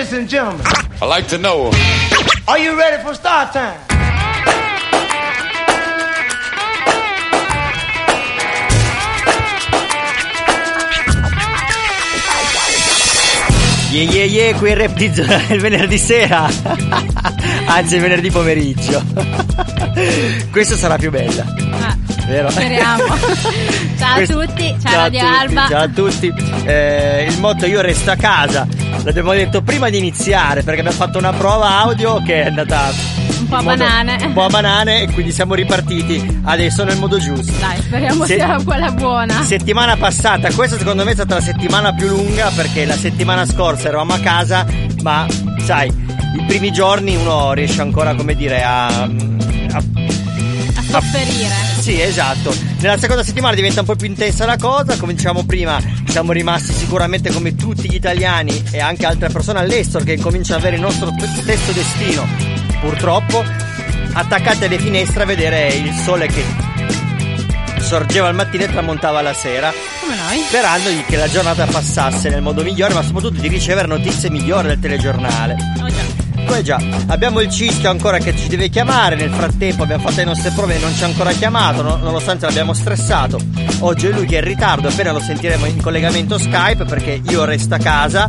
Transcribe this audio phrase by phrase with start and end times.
[0.00, 0.64] Ladies and gentlemen,
[1.02, 1.70] I like to know.
[2.48, 3.78] are you ready for start time?
[13.90, 16.48] Ye ye ye, qui il rap di zona il venerdì sera.
[17.68, 19.04] Anzi, il venerdì pomeriggio.
[20.50, 21.69] Questa sarà più bella.
[22.30, 22.48] Vero?
[22.48, 23.02] speriamo.
[23.98, 25.66] ciao a tutti, ciao, ciao Radio Alba.
[25.68, 26.32] Ciao a tutti.
[26.64, 28.68] Eh, il motto io resto a casa.
[29.02, 32.92] L'abbiamo detto prima di iniziare perché abbiamo fatto una prova audio che è andata
[33.38, 34.24] Un po' a modo- banane.
[34.26, 37.52] Un po' a banane e quindi siamo ripartiti adesso nel modo giusto.
[37.58, 39.42] Dai, speriamo Se- sia quella buona.
[39.42, 43.88] Settimana passata, questa secondo me è stata la settimana più lunga perché la settimana scorsa
[43.88, 44.64] eravamo a casa,
[45.02, 45.26] ma
[45.64, 49.02] sai, i primi giorni uno riesce ancora, come dire, a, a
[49.78, 51.69] A sofferire.
[51.80, 52.54] Sì, esatto.
[52.80, 56.72] Nella seconda settimana diventa un po' più intensa la cosa, come dicevamo prima, siamo rimasti
[56.72, 60.82] sicuramente come tutti gli italiani e anche altre persone all'estero che cominciano ad avere il
[60.82, 62.26] nostro stesso destino,
[62.80, 63.44] purtroppo,
[64.12, 66.42] attaccati alle finestre a vedere il sole che
[67.78, 70.38] sorgeva al mattino e tramontava la sera, Come noi.
[70.46, 74.78] sperando che la giornata passasse nel modo migliore, ma soprattutto di ricevere notizie migliori del
[74.78, 75.56] telegiornale.
[75.82, 76.19] Oh già.
[76.50, 80.24] Poi già, abbiamo il Cischio ancora che ci deve chiamare, nel frattempo abbiamo fatto le
[80.24, 83.38] nostre prove e non ci ha ancora chiamato, no- nonostante l'abbiamo stressato.
[83.78, 87.44] Oggi è lui che è in ritardo, appena lo sentiremo in collegamento Skype perché io
[87.44, 88.28] resto a casa,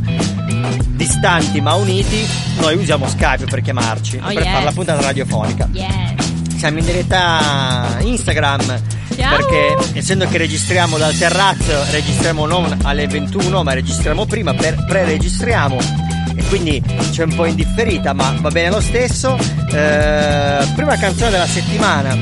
[0.92, 2.24] distanti ma uniti,
[2.60, 4.52] noi usiamo Skype per chiamarci, Oh, per yes.
[4.52, 5.68] fare la puntata radiofonica.
[5.72, 6.58] Yes.
[6.58, 8.82] Siamo in diretta Instagram.
[9.18, 9.36] Ciao.
[9.36, 16.20] Perché essendo che registriamo dal terrazzo, registriamo non alle 21, ma registriamo prima, per, pre-registriamo
[16.36, 19.38] e quindi c'è un po' indifferita, ma va bene lo stesso.
[19.72, 22.18] Eh, prima canzone della settimana,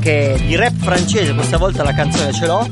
[0.00, 2.68] che è di rap francese, questa volta la canzone ce l'ho,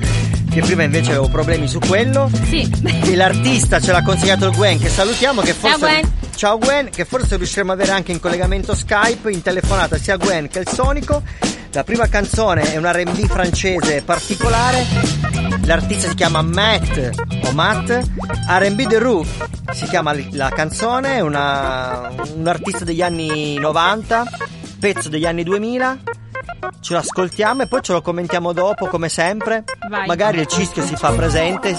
[0.50, 2.30] che prima invece avevo problemi su quello.
[2.48, 2.70] Sì.
[3.04, 5.78] E l'artista ce l'ha consegnato il Gwen, che salutiamo, che forse...
[5.78, 6.12] Ciao, Gwen.
[6.34, 10.48] Ciao Gwen, che forse riusciremo ad avere anche in collegamento Skype, in telefonata sia Gwen
[10.48, 11.22] che il Sonico.
[11.70, 14.84] La prima canzone è un R&B francese particolare.
[15.64, 17.10] L'artista si chiama Matt
[17.44, 17.90] o Matt.
[18.48, 19.24] R&B The Roo
[19.74, 24.24] si chiama la canzone, è una, un artista degli anni 90,
[24.78, 25.98] pezzo degli anni 2000.
[26.80, 29.64] Ce lo ascoltiamo e poi ce lo commentiamo dopo, come sempre.
[29.88, 30.06] Vai.
[30.06, 31.74] Magari il cischio si fa presente,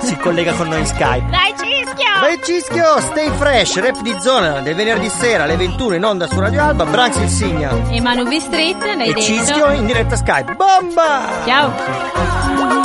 [0.00, 1.30] si collega con noi in Skype.
[1.30, 2.20] Dai Cischio!
[2.20, 6.38] Vai Cischio, stay fresh, rap di zona del venerdì sera alle 21 in onda su
[6.38, 9.20] Radio Alba, Branx il Signa E Manu B Street, l'hai e detto.
[9.20, 10.54] Cischio in diretta Skype.
[10.54, 11.22] Bomba!
[11.46, 12.76] Ciao.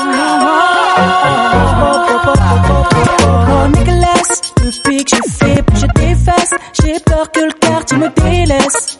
[4.74, 8.98] Nicolas, depuis que j'ai fait bouger tes fesses, j'ai peur que le quartier me délaisse.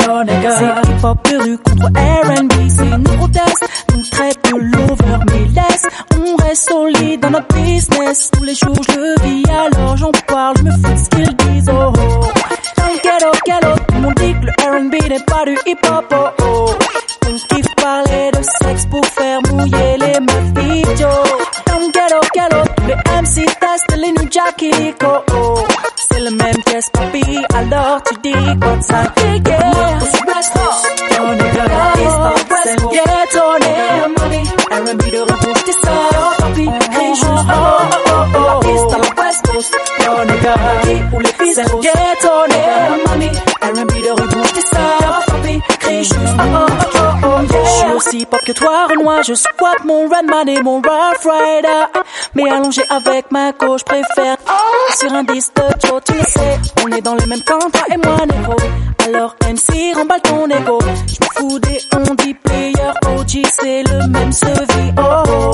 [0.00, 5.18] Yo nigga, c'est hip-hop de rue contre R&B, c'est une proteste, donc traite de l'over,
[5.26, 8.30] mais laisse, on reste solide dans notre business.
[8.32, 11.68] Tous les jours je le vis, alors j'en parle, je me fous ce qu'ils disent,
[11.70, 12.20] oh oh.
[12.76, 16.14] Dans le ghetto, ghetto, tout le monde dit que le R&B n'est pas du hip-hop,
[16.14, 16.74] oh oh.
[17.28, 21.08] On kiffe parler de sexe pour faire mouiller les meufs idiots.
[21.66, 23.50] Dans le ghetto, ghetto, tous les MC
[26.30, 27.22] même pièce, papi,
[27.54, 29.70] alors tu dis quoi de ça, yeah, yeah.
[31.16, 31.64] Yo, nigga,
[32.62, 33.86] c'est le ghetto, nigga.
[34.70, 38.60] R&B de rebouche, t'es ça, oh, papi, crie juste, oh, oh, oh, oh.
[38.60, 39.72] Piste à la West Coast,
[40.04, 43.32] yo, nigga, qui ou les pistes, c'est le ghetto, nigga.
[43.62, 46.65] R&B de rebouche, t'es ça, oh, papi, crie juste, oh, oh, oh, oh,
[48.06, 51.84] aussi pop que toi, Renoir, je squatte mon Redman et mon Rough Rider.
[52.34, 54.36] Mais allongé avec ma gauche, préfère
[54.96, 56.58] sur un disque de Joe, tu le sais.
[56.84, 58.56] On est dans le même camp, toi et moi, négro.
[59.06, 60.78] Alors MC, remballe ton ego.
[61.06, 65.52] Je me fous des on dit player OG, c'est le même sevi, oh oh.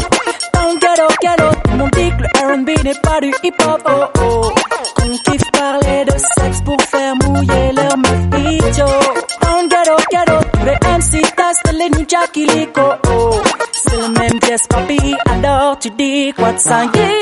[0.54, 4.52] Dans le tout le monde dit que le R&B n'est pas du hip-hop, oh oh.
[12.46, 12.82] Kiliko.
[13.08, 13.40] Oh.
[13.72, 17.20] C'est le même pièce, papy adore, tu dis quoi de singulier.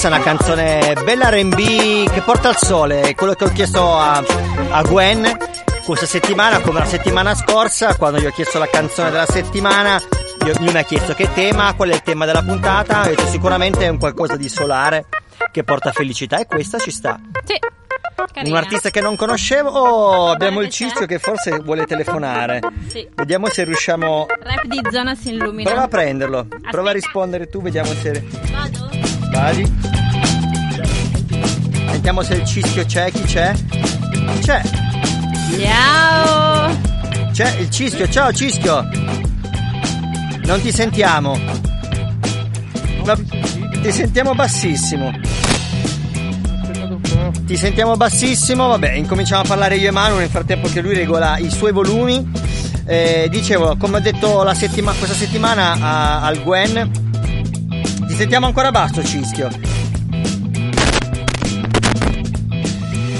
[0.00, 4.22] Questa è una canzone bella R&B che porta al sole, quello che ho chiesto a,
[4.70, 5.36] a Gwen
[5.84, 10.00] questa settimana, come la settimana scorsa, quando gli ho chiesto la canzone della settimana,
[10.60, 13.86] lui mi ha chiesto che tema, qual è il tema della puntata, ho detto sicuramente
[13.86, 15.06] è un qualcosa di solare
[15.50, 17.18] che porta felicità e questa ci sta.
[17.42, 17.58] Sì.
[18.32, 18.56] Carina.
[18.56, 20.68] Un artista che non conoscevo, oh, abbiamo il?
[20.68, 22.60] Ciccio che forse vuole telefonare.
[22.86, 23.08] Sì.
[23.14, 24.26] Vediamo se riusciamo...
[24.28, 25.70] Rap di zona si illumina.
[25.70, 26.92] Prova a prenderlo, prova a Aspetta.
[26.92, 28.24] rispondere tu, vediamo se...
[29.38, 29.72] Vadi.
[31.90, 33.54] Sentiamo se il cischio c'è, chi c'è?
[34.40, 34.62] C'è,
[35.60, 36.76] Ciao.
[37.32, 38.88] c'è il cischio, ciao cischio!
[40.44, 41.38] Non ti sentiamo.
[43.04, 43.16] Ma-
[43.80, 45.12] ti sentiamo bassissimo.
[47.46, 51.38] Ti sentiamo bassissimo, vabbè, incominciamo a parlare io e Manu nel frattempo che lui regola
[51.38, 52.28] i suoi volumi.
[52.86, 57.07] Eh, dicevo, come ho detto la settima- questa settimana a- al Gwen,
[58.18, 59.48] sentiamo ancora basso, Cischio.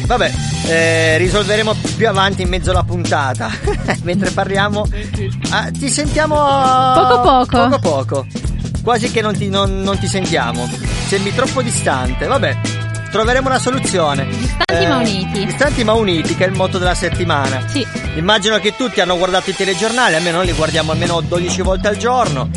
[0.07, 0.33] Vabbè,
[0.67, 3.49] eh, risolveremo più avanti in mezzo alla puntata.
[4.03, 4.89] Mentre parliamo,
[5.51, 7.69] Ah, ti sentiamo Poco poco.
[7.69, 8.27] Poco poco.
[8.83, 10.69] Quasi che non ti, non- non ti sentiamo.
[11.07, 12.27] Sembri troppo distante.
[12.27, 12.57] Vabbè,
[13.13, 14.27] troveremo una soluzione.
[14.27, 15.45] Distanti ma uniti.
[15.45, 17.63] Distanti ma uniti, che è il motto della settimana.
[17.69, 17.87] Sì.
[18.17, 21.97] Immagino che tutti hanno guardato i telegiornali, almeno noi li guardiamo almeno 12 volte al
[21.99, 22.49] giorno.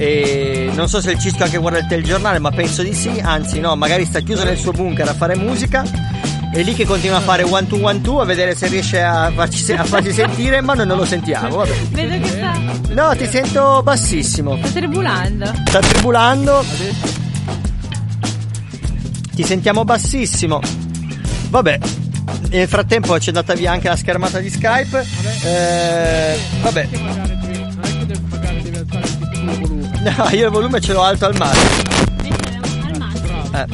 [0.00, 3.58] E non so se il Cisco anche guarda il telegiornale, ma penso di sì, anzi
[3.58, 5.82] no, magari sta chiuso nel suo bunker a fare musica.
[6.50, 9.30] È lì che continua a fare one two one two a vedere se riesce a
[9.34, 11.56] farci, a farci sentire, ma noi non lo sentiamo.
[11.56, 11.74] Vabbè.
[11.90, 12.52] Vedo che sta,
[12.94, 14.56] No, ti sento bassissimo.
[14.56, 15.52] sta tribulando.
[15.66, 16.64] Sta tribulando.
[19.34, 20.60] Ti sentiamo bassissimo.
[21.50, 21.78] Vabbè.
[22.50, 25.04] Nel frattempo ci è andata via anche la schermata di Skype.
[25.44, 26.88] Eh, vabbè.
[26.92, 27.18] Non
[27.82, 29.77] è che devo pagare, deve alzare il volume.
[30.16, 31.82] No, io il volume ce l'ho alto al massimo.
[32.82, 33.50] Al massimo.
[33.54, 33.66] Eh.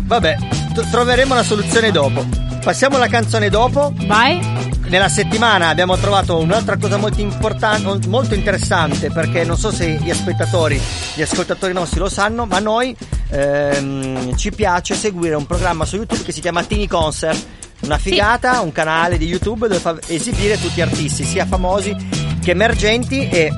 [0.00, 0.36] Vabbè,
[0.74, 2.24] t- troveremo la soluzione dopo.
[2.62, 3.92] Passiamo alla canzone dopo.
[4.06, 4.74] Vai.
[4.88, 10.12] Nella settimana abbiamo trovato un'altra cosa molto importante, molto interessante, perché non so se gli
[10.12, 10.80] spettatori,
[11.14, 12.96] gli ascoltatori nostri lo sanno, ma noi
[13.30, 17.44] ehm, ci piace seguire un programma su YouTube che si chiama Tini Concert.
[17.80, 21.94] Una figata, un canale di YouTube dove fa esibire tutti gli artisti, sia famosi
[22.42, 23.50] che emergenti e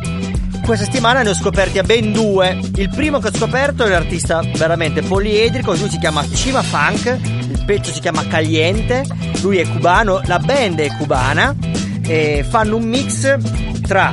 [0.69, 2.61] questa settimana ne ho scoperti a ben due.
[2.75, 7.07] Il primo che ho scoperto è un artista veramente poliedrico, lui si chiama Cima Funk,
[7.23, 9.03] il pezzo si chiama Caliente,
[9.41, 11.57] lui è cubano, la band è cubana
[12.03, 13.35] e fanno un mix
[13.81, 14.13] tra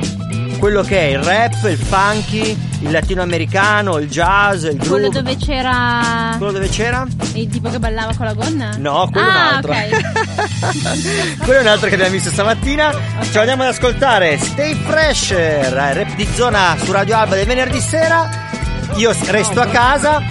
[0.58, 2.56] quello che è il rap, il funky,
[2.86, 5.10] il latinoamericano, il jazz, il Quello groove.
[5.10, 7.04] dove c'era Quello dove c'era?
[7.34, 8.74] il tipo che ballava con la gonna?
[8.78, 9.72] No, quello è un ah, altro.
[9.72, 11.38] ok.
[11.44, 12.94] quello è un altro che abbiamo visto stamattina.
[13.30, 17.80] Ci andiamo ad ascoltare Stay Fresh, eh, rap di zona su Radio Alba del venerdì
[17.80, 18.28] sera.
[18.96, 20.22] Io resto a casa.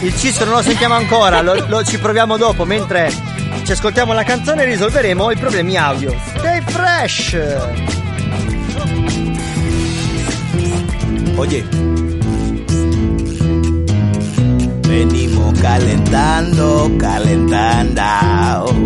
[0.00, 3.12] Il Cisco non lo sentiamo ancora, lo, lo- ci proviamo dopo mentre
[3.62, 6.12] ci ascoltiamo la canzone e risolveremo i problemi audio.
[6.36, 8.01] Stay Fresh!
[11.42, 11.64] Oye.
[14.88, 18.81] Venimos calentando, calentando.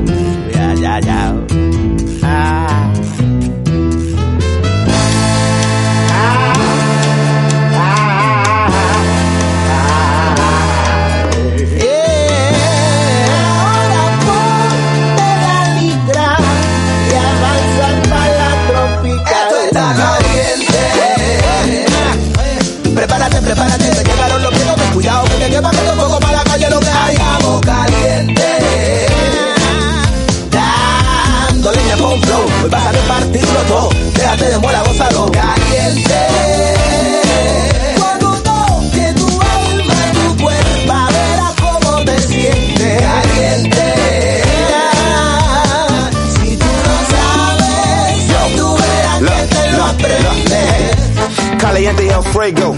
[52.23, 52.73] Fuego.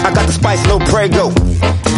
[0.00, 1.30] I got the spice, no prego.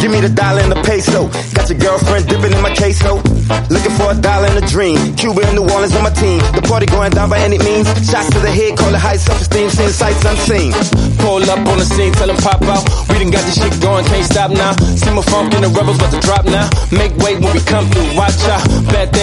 [0.03, 1.31] Give me the dollar and the peso.
[1.55, 3.23] Got your girlfriend dipping in my queso.
[3.71, 4.99] Looking for a dollar and a dream.
[5.15, 6.43] Cuba and New Orleans on my team.
[6.51, 7.87] The party going down by any means.
[8.03, 9.69] Shots to the head, call it high self-esteem.
[9.69, 10.75] Seeing sights unseen.
[11.23, 12.83] Pull up on the scene, tell them pop out.
[13.07, 14.75] We done got this shit going can't stop now.
[14.99, 16.67] See my funk and the rebels about to drop now.
[16.91, 18.59] Make way when we come through, watch out.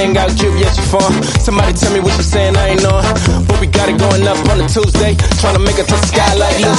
[0.01, 1.13] Thing you your phone.
[1.45, 3.05] Somebody tell me what you saying, I ain't on.
[3.45, 5.13] But we got it going up on a Tuesday.
[5.45, 6.73] Trying to make it to the sky like Lil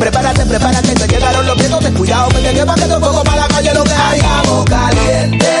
[0.00, 3.42] Prepárate, prepárate, que llegaron los vientos, ten cuidado, que te llevan que te fuego para
[3.42, 5.52] la calle, lo que hagamos caliente.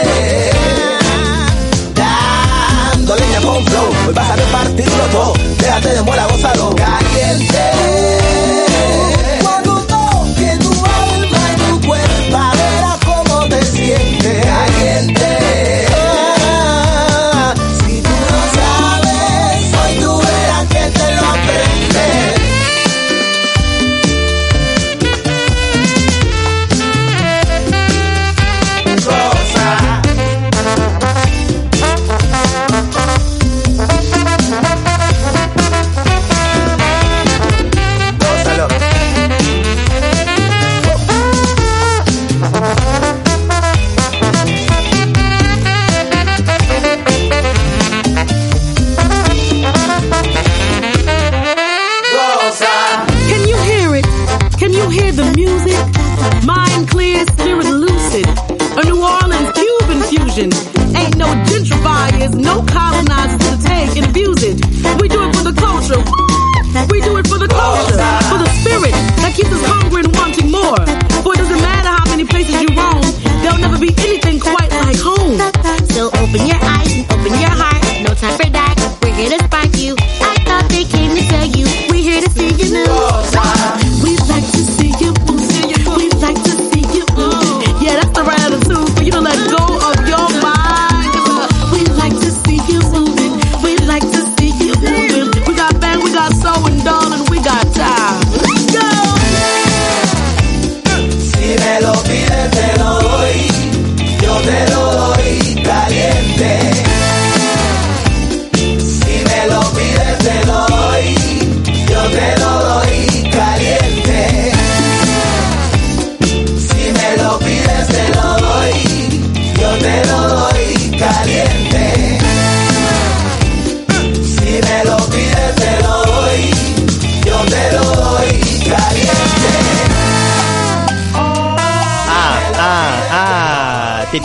[1.94, 8.15] Dando leña con flow, hoy vas a repartirlo todo, déjate de muela, gózalo caliente.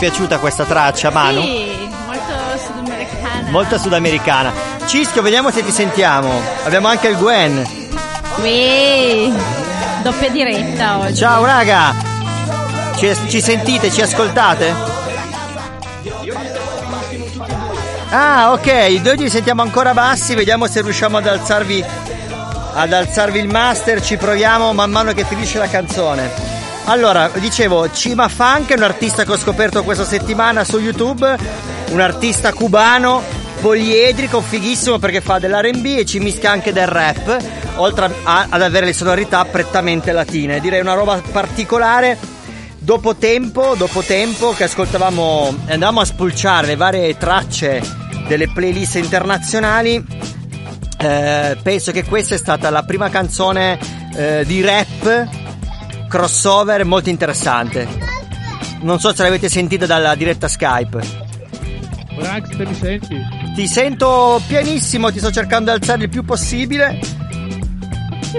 [0.02, 1.42] Piaciuta questa traccia, Manu?
[1.42, 3.50] Sì, molto sudamericana.
[3.50, 4.52] Molto sudamericana.
[4.84, 6.28] Cischio, vediamo se ti sentiamo.
[6.64, 7.64] Abbiamo anche il Gwen.
[8.40, 9.32] Sì,
[10.02, 11.14] doppia diretta oggi.
[11.14, 11.94] Ciao raga!
[12.96, 14.74] Ci, ci sentite, ci ascoltate?
[18.10, 21.84] Ah, ok, noi ci sentiamo ancora bassi, vediamo se riusciamo ad alzarvi
[22.74, 26.51] ad alzarvi il master, ci proviamo man mano che finisce la canzone.
[26.84, 31.36] Allora, dicevo, Cima Funk è un artista che ho scoperto questa settimana su YouTube,
[31.90, 33.22] un artista cubano,
[33.60, 37.36] poliedrico, fighissimo perché fa dell'R&B e ci mischia anche del rap,
[37.76, 40.60] oltre a- ad avere le sonorità prettamente latine.
[40.60, 42.18] Direi una roba particolare.
[42.78, 47.80] Dopo tempo, dopo tempo che ascoltavamo, andavamo a spulciare le varie tracce
[48.26, 50.04] delle playlist internazionali,
[50.98, 53.78] eh, penso che questa è stata la prima canzone
[54.16, 55.41] eh, di rap
[56.12, 57.88] crossover molto interessante.
[58.82, 61.00] Non so se l'avete sentita dalla diretta Skype.
[62.16, 63.16] Brax, te mi senti?
[63.54, 66.98] Ti sento pianissimo, ti sto cercando di alzare il più possibile.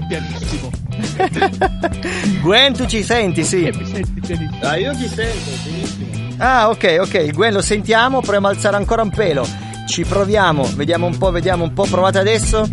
[0.07, 0.69] Pianissimo.
[2.43, 3.71] Gwen, tu ci senti, sì.
[3.75, 4.59] Mi senti pianissimo.
[4.61, 6.35] Ah, io ti sento, benissimo.
[6.37, 7.31] Ah, ok, ok.
[7.31, 9.47] Gwen lo sentiamo, proviamo a alzare ancora un pelo.
[9.87, 11.85] Ci proviamo, vediamo un po', vediamo un po'.
[11.85, 12.69] Provate adesso.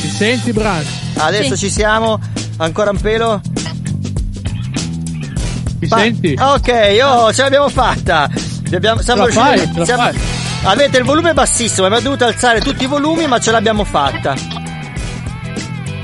[0.00, 0.84] Ti senti, Brax?
[1.14, 2.18] Adesso ci siamo.
[2.58, 3.40] Ancora un pelo.
[5.78, 6.34] Mi Pa- senti?
[6.38, 8.28] Ok, oh, ce l'abbiamo fatta.
[8.72, 10.18] Abbiamo- siamo riusciti- fai, siamo- fai.
[10.64, 14.34] Avete il volume bassissimo, abbiamo dovuto alzare tutti i volumi, ma ce l'abbiamo fatta.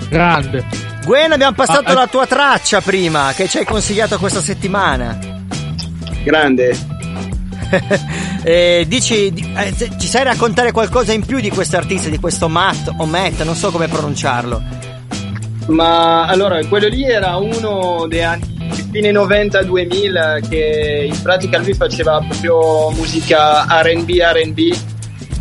[0.08, 0.64] Grande.
[1.04, 1.94] Gwen, abbiamo passato Ah, eh.
[1.94, 5.18] la tua traccia prima, che ci hai consigliato questa settimana.
[6.22, 6.90] Grande.
[8.44, 12.48] Eh, dici, di- eh, ci sai raccontare qualcosa in più di questo artista, di questo
[12.48, 14.60] Matt o Matt, non so come pronunciarlo.
[15.68, 18.50] Ma allora, quello lì era uno dei anni
[18.90, 24.58] fine 90-2000 che in pratica lui faceva proprio musica RB, RB.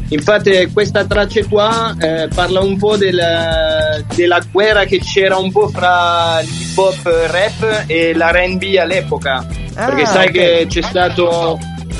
[0.09, 5.69] Infatti questa traccia qua eh, parla un po' del- della guerra che c'era un po'
[5.69, 9.45] fra l'hip hop rap e l'R&B all'epoca.
[9.75, 10.31] Ah, Perché sai ok.
[10.31, 11.57] che c'è stato,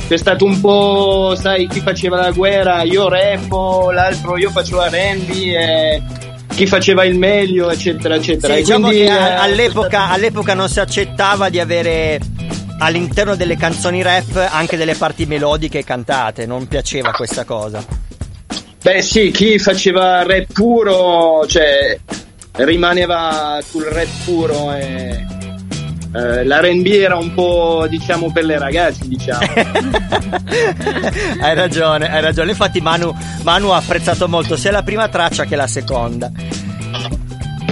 [0.09, 5.29] c'è stato un po', sai, chi faceva la guerra, io rappo, l'altro io facevo R&B
[5.57, 6.01] e
[6.61, 8.53] chi faceva il meglio, eccetera, eccetera.
[8.53, 12.19] Sì, E diciamo quindi, che eh, all'epoca, all'epoca non si accettava di avere
[12.77, 17.83] all'interno delle canzoni rap anche delle parti melodiche cantate, non piaceva questa cosa.
[18.83, 21.99] Beh sì, chi faceva rap puro, cioè
[22.57, 25.25] rimaneva sul rap puro e
[26.13, 29.39] eh, l'R&B era un po' diciamo per le ragazze, diciamo.
[31.41, 32.51] hai ragione, hai ragione.
[32.51, 36.29] Infatti Manu, Manu ha apprezzato molto sia la prima traccia che la seconda.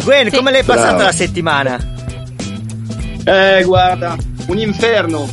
[0.04, 1.04] Gwen, come l'hai passata Bravo.
[1.04, 1.78] la settimana?
[3.26, 4.16] Eh, guarda,
[4.48, 5.30] un inferno.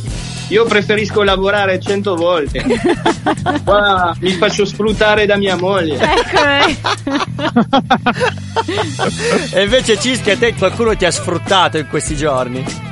[0.49, 2.63] Io preferisco lavorare cento volte.
[3.63, 5.99] Qua mi faccio sfruttare da mia moglie.
[9.51, 12.86] e invece Cischi a te qualcuno ti ha sfruttato in questi giorni.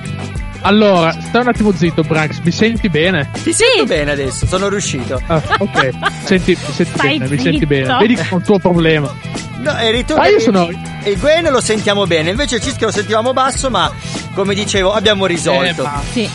[0.67, 3.29] Allora, stai un attimo zitto, Branks, mi senti bene?
[3.43, 5.21] Ti sento bene adesso, sono riuscito.
[5.27, 5.89] Ah, ok,
[6.25, 7.97] senti, mi senti bene, mi senti bene.
[7.99, 9.13] Vedi che è un tuo problema.
[9.59, 10.67] No, eri tu Ah, io sono-
[11.03, 13.91] E Gwen lo sentiamo bene, invece Cischi lo sentivamo basso, ma
[14.33, 15.81] come dicevo abbiamo risolto.
[15.81, 16.29] Eh, ma- Sì.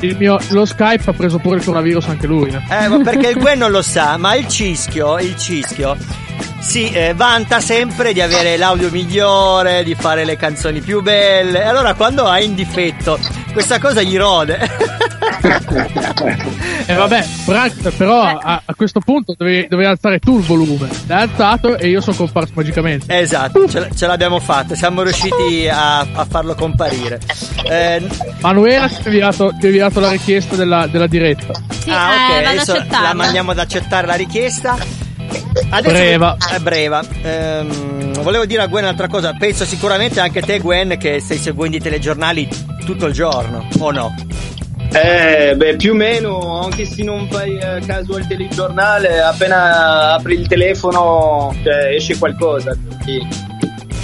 [0.00, 2.48] Il mio, lo Skype ha preso pure il coronavirus anche lui.
[2.50, 2.84] eh.
[2.84, 5.96] Eh, ma perché il Gwen non lo sa, ma il Cischio, il Cischio
[6.60, 11.62] si eh, vanta sempre di avere l'audio migliore, di fare le canzoni più belle.
[11.62, 13.18] E allora quando ha in difetto,
[13.52, 14.58] questa cosa gli rode.
[16.86, 20.88] E vabbè, Branks, però a, a questo punto dovevi, alzare tu il volume.
[21.06, 23.16] L'hai alzato e io sono comparso magicamente.
[23.16, 27.20] Esatto, ce, ce l'abbiamo fatta, siamo riusciti a, a farlo comparire.
[27.64, 28.06] Eh,
[28.40, 31.52] Manuela ti ha inviato, la richiesta della, della diretta.
[31.86, 35.08] ah, eh, ok, adesso la mandiamo ad accettare la richiesta.
[35.70, 36.36] Adesso, Breva.
[36.52, 37.02] È breva.
[37.22, 39.34] Ehm, volevo dire a Gwen un'altra cosa.
[39.38, 42.48] Penso sicuramente anche te, Gwen, che stai seguendo i telegiornali
[42.84, 44.14] tutto il giorno, o no?
[44.92, 50.34] Eh, beh, più o meno, anche se non fai eh, caso al telegiornale, appena apri
[50.34, 52.76] il telefono cioè, esce qualcosa.
[53.04, 53.28] Quindi,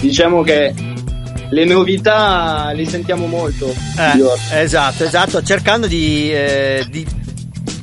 [0.01, 0.73] diciamo che
[1.51, 3.75] le novità le sentiamo molto.
[3.99, 7.05] Eh, esatto, esatto, cercando di, eh, di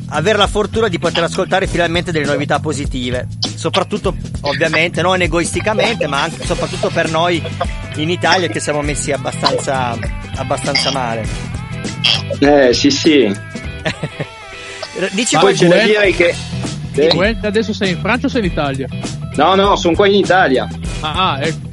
[0.09, 3.27] avere la fortuna di poter ascoltare finalmente delle novità positive,
[3.63, 7.41] soprattutto ovviamente non egoisticamente, ma anche soprattutto per noi
[7.95, 9.97] in Italia che siamo messi abbastanza,
[10.35, 11.25] abbastanza male.
[12.39, 13.33] Eh, sì, sì.
[15.13, 16.35] Dici poi c'è da dire che.
[16.91, 17.07] Sì.
[17.41, 18.87] Adesso sei in Francia o sei in Italia?
[19.35, 20.67] No, no, sono qua in Italia.
[20.99, 21.69] Ah, ecco.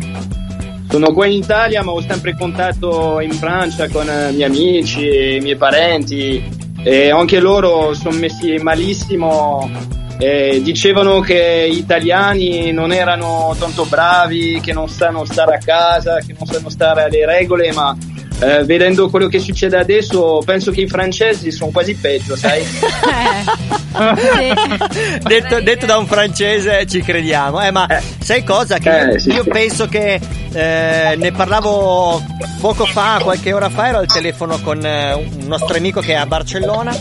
[0.91, 5.41] Sono qua in Italia, ma ho sempre contatto in Francia con eh, miei amici, i
[5.41, 6.41] miei parenti
[6.85, 9.99] e anche loro sono messi malissimo.
[10.23, 16.19] E dicevano che gli italiani non erano tanto bravi, che non sanno stare a casa,
[16.19, 17.97] che non sanno stare alle regole, ma
[18.41, 22.63] eh, vedendo quello che succede adesso penso che i francesi sono quasi peggio, sai?
[25.23, 27.87] detto, detto da un francese ci crediamo, eh, ma
[28.19, 28.79] sai cosa?
[28.79, 29.49] Che Eh, io, sì, io sì.
[29.51, 30.21] penso che
[30.53, 32.23] eh, ne parlavo
[32.61, 36.17] poco fa, qualche ora fa, ero al telefono con eh, un nostro amico che è
[36.17, 36.93] a Barcellona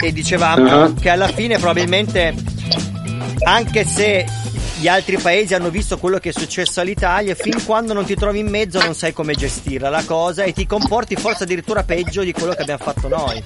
[0.00, 0.94] e dicevamo Uh-huh.
[0.94, 2.34] che alla fine probabilmente
[3.44, 4.24] anche se
[4.78, 8.40] gli altri paesi hanno visto quello che è successo all'Italia, fin quando non ti trovi
[8.40, 12.32] in mezzo non sai come gestirla la cosa e ti comporti forse addirittura peggio di
[12.32, 13.42] quello che abbiamo fatto noi.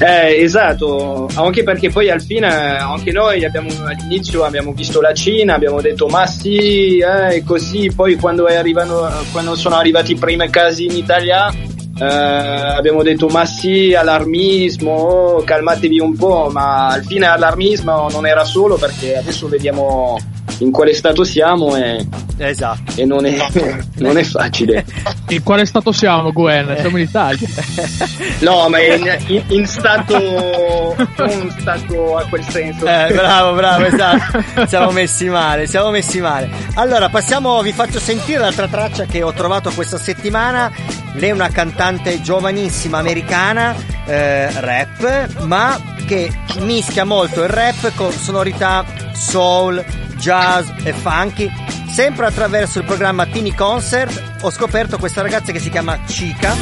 [0.00, 5.54] Eh, esatto, anche perché poi al fine anche noi abbiamo, all'inizio abbiamo visto la Cina,
[5.54, 10.48] abbiamo detto ma sì, eh, e così, poi quando, arrivano, quando sono arrivati i primi
[10.50, 11.52] casi in Italia
[11.98, 18.26] eh, abbiamo detto ma sì, allarmismo, oh, calmatevi un po', ma al fine allarmismo non
[18.26, 20.16] era solo perché adesso vediamo
[20.58, 22.04] in quale stato siamo e,
[22.38, 22.92] Esatto.
[22.96, 23.36] e non, è,
[23.98, 24.84] non è facile.
[25.30, 26.74] In quale stato siamo, Gwen?
[26.80, 27.46] Siamo in Italia.
[28.40, 32.86] No, ma in, in- in stato, non stato a quel senso.
[32.86, 34.66] Eh, bravo, bravo, esatto.
[34.66, 36.48] Siamo messi male, siamo messi male.
[36.74, 40.70] Allora, passiamo, vi faccio sentire l'altra traccia che ho trovato questa settimana.
[41.14, 41.87] Lei è una cantante
[42.20, 43.74] giovanissima americana,
[44.04, 49.84] eh, rap, ma che mischia molto il rap con sonorità soul,
[50.16, 51.50] jazz e funky.
[51.90, 56.54] Sempre attraverso il programma Tini Concert ho scoperto questa ragazza che si chiama Chica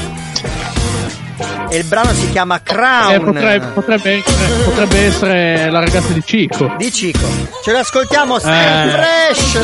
[1.69, 3.15] e il brano si chiama Crown.
[3.15, 4.23] Eh, potrebbe, potrebbe, eh,
[4.65, 6.75] potrebbe essere la ragazza di Cico.
[6.79, 7.27] Di Cico.
[7.63, 8.91] Ce l'ascoltiamo Stay Eh.
[8.91, 9.59] Fresh.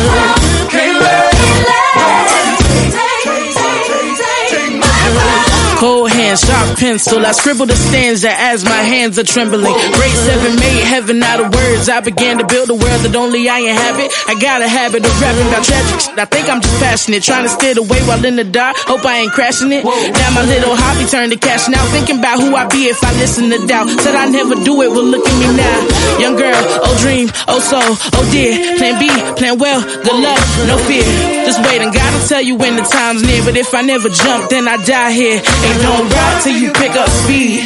[0.00, 0.39] Cold
[6.30, 7.26] hands, sharp pencil.
[7.26, 9.74] I scribbled a stanza as my hands are trembling.
[9.74, 11.88] Grade seven made heaven out of words.
[11.88, 14.12] I began to build a world that only I inhabit.
[14.28, 16.18] I got a habit of rapping about tragic shit.
[16.18, 18.76] I think I'm just passionate, trying to steer the way while in the dark.
[18.86, 19.82] Hope I ain't crashing it.
[19.84, 21.82] Now my little hobby turned to cash now.
[21.90, 23.90] Thinking about who I be if I listen to doubt.
[24.00, 25.78] Said I never do it, well look at me now.
[26.22, 26.54] Young girl,
[26.86, 28.54] oh dream, oh soul, oh dear.
[28.78, 30.40] Plan B, plan well, good luck,
[30.70, 31.02] no fear.
[31.44, 33.42] Just wait and God will tell you when the time's near.
[33.42, 35.40] But if I never jump, then I die here.
[35.40, 37.64] Ain't no ride till you pick up speed.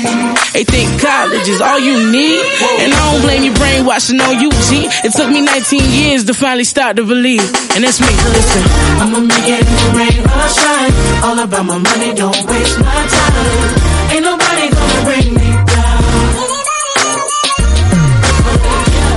[0.55, 2.43] They think college is all you need.
[2.83, 4.87] And I don't blame you brainwashing on you, G.
[5.07, 7.45] It took me 19 years to finally start to believe.
[7.75, 8.63] And that's me, listen.
[9.03, 9.65] I'ma make it
[9.99, 10.93] rain or shine.
[11.27, 14.15] All about my money, don't waste my time.
[14.15, 16.03] Ain't nobody gonna bring me down.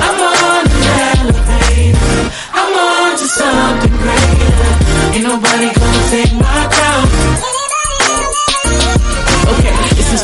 [0.07, 2.21] I'm on an elevator.
[2.59, 4.73] I'm on to something greater.
[5.13, 6.66] Ain't nobody gonna take my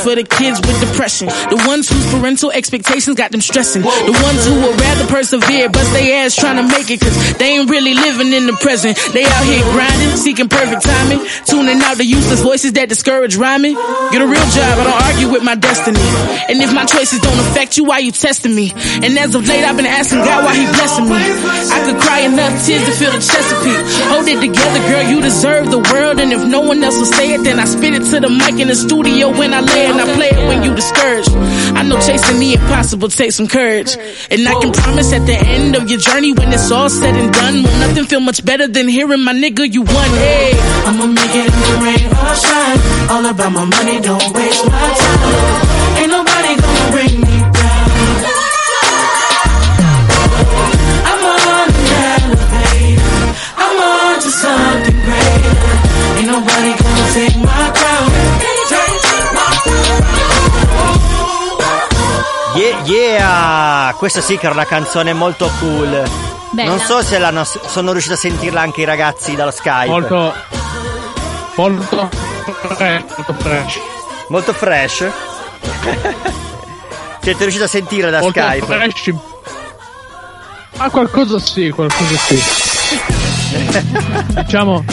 [0.03, 1.27] for the kids with depression.
[1.27, 3.81] The ones whose parental expectations got them stressing.
[3.81, 7.55] The ones who would rather persevere, bust their ass trying to make it, cause they
[7.55, 8.99] ain't really living in the present.
[9.15, 13.75] They out here grinding, seeking perfect timing, tuning out the useless voices that discourage rhyming.
[14.11, 16.03] Get a real job, I don't argue with my destiny.
[16.51, 18.73] And if my choices don't affect you, why you testing me?
[18.75, 21.15] And as of late, I've been asking God why he blessing me.
[21.15, 23.83] I could cry enough tears to feel the Chesapeake.
[24.11, 26.19] Hold it together, girl, you deserve the world.
[26.19, 28.59] And if no one else will say it, then I spit it to the mic
[28.59, 31.29] in the studio when I lay it, and I play it when you discouraged.
[31.77, 33.95] I know chasing the impossible takes some courage.
[34.31, 37.31] And I can promise at the end of your journey, when it's all said and
[37.31, 40.09] done, will nothing feel much better than hearing my nigga, you won.
[40.17, 40.53] Hey,
[40.87, 42.79] I'ma make it in the rain or shine.
[43.11, 45.82] All about my money, don't waste my time.
[64.03, 66.03] Questa sì che era una canzone molto cool.
[66.51, 66.71] Bella.
[66.71, 69.87] Non so se l'hanno, sono riuscito a sentirla anche i ragazzi dallo Skype.
[69.87, 70.33] Molto.
[71.55, 72.09] Molto.
[73.15, 73.79] molto fresh.
[74.27, 75.07] Molto fresh?
[77.21, 78.65] Siete riusciti a sentire da Molto Skype?
[78.65, 79.13] fresh.
[80.75, 82.43] Ah, qualcosa sì, qualcosa sì.
[84.35, 84.83] diciamo,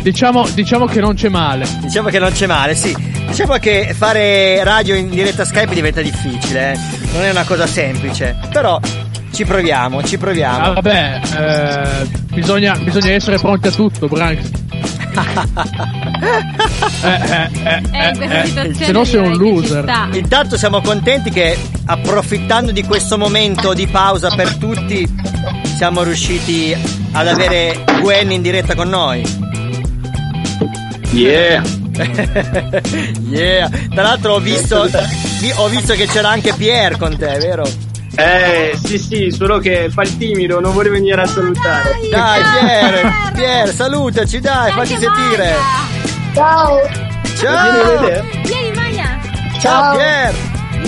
[0.00, 1.66] diciamo, diciamo che non c'è male.
[1.80, 2.94] Diciamo che non c'è male, sì.
[3.26, 6.97] Diciamo che fare radio in diretta Skype diventa difficile, eh.
[7.12, 8.36] Non è una cosa semplice.
[8.52, 8.80] Però
[9.32, 10.64] ci proviamo, ci proviamo.
[10.64, 14.50] Ah, vabbè, eh, bisogna, bisogna essere pronti a tutto, Branks.
[17.02, 18.12] eh, eh,
[18.60, 20.08] eh, se no sei un loser.
[20.12, 25.06] Intanto siamo contenti che approfittando di questo momento di pausa per tutti
[25.76, 26.76] siamo riusciti
[27.12, 29.22] ad avere Gwen in diretta con noi.
[31.12, 31.62] Yeah.
[33.30, 33.68] yeah.
[33.68, 34.90] Tra l'altro ho visto, vi-
[35.56, 37.64] ho visto che c'era anche Pierre con te, vero?
[38.16, 42.00] Eh, sì, sì, solo che fa il timido, non vuole venire a salutare.
[42.10, 45.54] Dai Pierre, Pierre, salutaci, dai, facci sentire.
[46.34, 46.80] Ciao.
[47.36, 47.62] Ciao.
[47.62, 48.24] Vieni a vedere.
[48.42, 49.18] Vieni, Maya.
[49.60, 50.36] Ciao Pierre.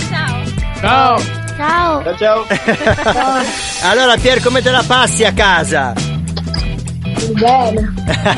[0.09, 0.43] Ciao.
[0.81, 1.17] Ciao.
[1.55, 2.03] Ciao.
[2.17, 3.43] Ciao, ciao.
[3.89, 5.93] Allora Pierre, come te la passi a casa?
[7.33, 7.93] Bene.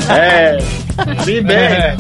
[0.10, 0.64] Eh,
[1.24, 1.96] sì, bene.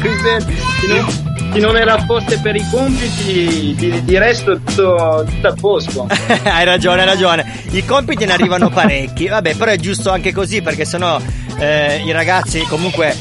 [0.00, 1.30] Qui bene.
[1.52, 6.06] Se non, era fosse per i compiti, di, di resto tutto, tutto a posto.
[6.44, 7.44] hai ragione, hai ragione.
[7.72, 9.28] I compiti ne arrivano parecchi.
[9.28, 11.20] Vabbè, però è giusto anche così perché sennò
[11.58, 13.14] eh, i ragazzi comunque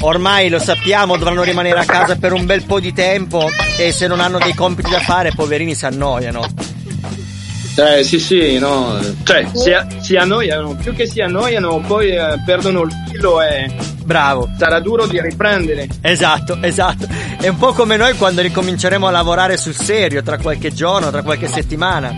[0.00, 4.06] ormai lo sappiamo dovranno rimanere a casa per un bel po' di tempo e se
[4.06, 6.73] non hanno dei compiti da fare, poverini si annoiano.
[7.76, 8.98] Eh, sì, sì, no.
[9.24, 13.70] Cioè, si, si annoiano, più che si annoiano, poi eh, perdono il filo e
[14.04, 14.48] Bravo.
[14.56, 15.88] sarà duro di riprendere.
[16.00, 17.06] Esatto, esatto.
[17.40, 21.22] È un po' come noi quando ricominceremo a lavorare sul serio tra qualche giorno, tra
[21.22, 22.14] qualche settimana.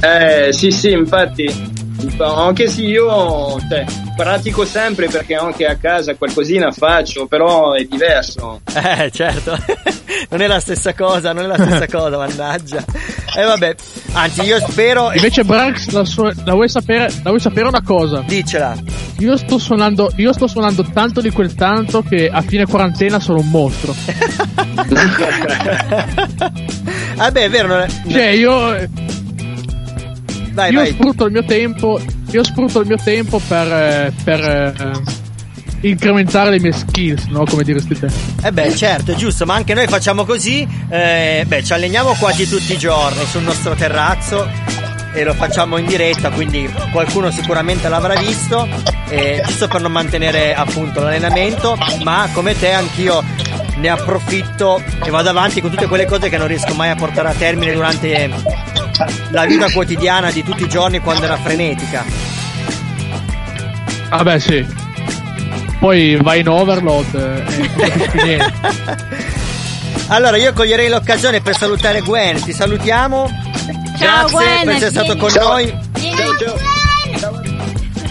[0.00, 1.80] Eh, sì, sì, infatti.
[2.18, 3.84] Anche se io cioè,
[4.16, 8.60] pratico sempre perché anche a casa qualcosina faccio, però è diverso.
[8.74, 9.56] Eh, certo.
[10.30, 12.84] non è la stessa cosa, non è la stessa cosa, mannaggia.
[13.34, 13.74] E vabbè,
[14.12, 15.12] anzi io spero...
[15.12, 18.22] Invece Branks, la, sua- la vuoi sapere, la vuoi sapere una cosa?
[18.26, 18.76] Dicela.
[19.18, 23.38] Io sto suonando, io sto suonando tanto di quel tanto che a fine quarantena sono
[23.38, 23.94] un mostro.
[27.14, 27.88] Vabbè, è vero, non è...
[28.08, 28.74] Cioè, io,
[30.52, 30.90] Vai, io vai.
[30.90, 36.60] sfrutto il mio tempo, io sfrutto il mio tempo per, eh, per eh, incrementare le
[36.60, 37.44] mie skills, no?
[37.44, 38.08] Come diresti te.
[38.42, 40.66] Eh beh, certo, è giusto, ma anche noi facciamo così.
[40.88, 44.46] eh, beh, ci alleniamo quasi tutti i giorni sul nostro terrazzo
[45.14, 48.66] e lo facciamo in diretta, quindi qualcuno sicuramente l'avrà visto,
[49.08, 53.22] eh, giusto per non mantenere appunto l'allenamento, ma come te anch'io
[53.76, 57.28] ne approfitto e vado avanti con tutte quelle cose che non riesco mai a portare
[57.28, 58.30] a termine durante
[59.30, 62.04] la vita quotidiana di tutti i giorni quando era frenetica.
[64.10, 64.66] Vabbè, sì.
[65.78, 69.20] Poi vai in overload e non capisci niente.
[70.08, 72.42] Allora, io coglierei l'occasione per salutare Gwen.
[72.42, 73.30] Ti salutiamo.
[73.98, 75.48] Ciao, Grazie Gwen, per essere stato con Ciao.
[75.48, 75.74] noi.
[76.16, 76.81] Ciao ciao.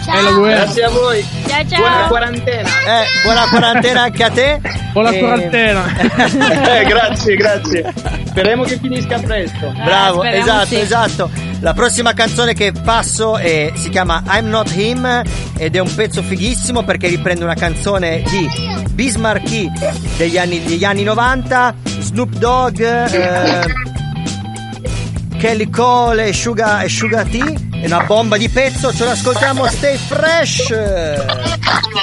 [0.04, 0.40] Ciao.
[0.40, 1.24] Grazie a voi.
[1.46, 1.78] Ciao, ciao.
[1.80, 2.68] Buona quarantena.
[2.68, 4.60] Eh, buona quarantena anche a te.
[4.92, 5.84] Buona E- quarantena.
[6.72, 7.92] Eh, grazie, grazie.
[8.26, 9.72] Speriamo che finisca presto.
[9.84, 10.78] Bravo, speriamo esatto, sì.
[10.78, 11.30] esatto.
[11.60, 15.22] La prossima canzone che passo è- si chiama I'm Not Him
[15.56, 18.48] ed è un pezzo fighissimo perché riprende una canzone di
[18.90, 19.70] Bismarcky
[20.16, 23.60] degli anni, degli anni 90, Snoop Dogg, eh,
[25.38, 27.70] Kelly Cole e Sugar, e Sugar T.
[27.82, 30.68] È una bomba di pezzo, ce l'ascoltiamo, stay fresh!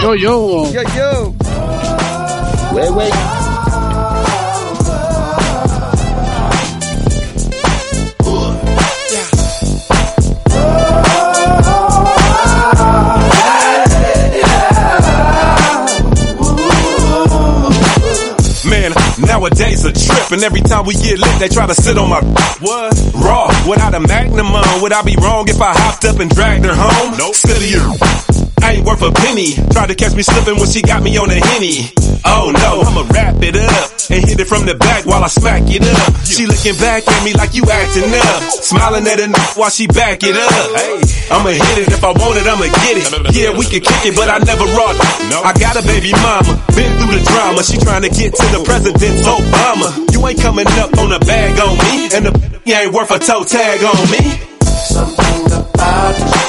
[0.01, 0.69] Yo yo.
[0.71, 1.33] Yo yo!
[2.73, 3.48] Wait, wait.
[19.39, 22.19] Nowadays a trip, and every time we get lit, they try to sit on my
[22.59, 24.81] what raw without a magnum on.
[24.81, 27.17] Would I be wrong if I hopped up and dragged her home?
[27.17, 27.35] Nope.
[27.35, 27.79] Sillier.
[28.61, 29.55] I ain't worth a penny.
[29.71, 31.87] Tried to catch me slipping when she got me on a henny.
[32.25, 35.63] Oh no, I'ma wrap it up and hit it from the back while I smack
[35.71, 36.11] it up.
[36.27, 39.87] She looking back at me like you acting up, smiling at her n- while she
[39.87, 40.51] back it up.
[40.75, 40.99] Hey,
[41.31, 43.07] I'ma hit it if I want it, I'ma get it.
[43.39, 44.99] Yeah, we can kick it, but I never it.
[45.31, 47.63] I got a baby mama, been through the drama.
[47.63, 49.89] She trying to get to the president's Obama.
[50.13, 52.33] You ain't coming up on a bag on me, and the
[52.73, 54.21] ain't worth a toe tag on me.
[54.85, 56.39] Something about you.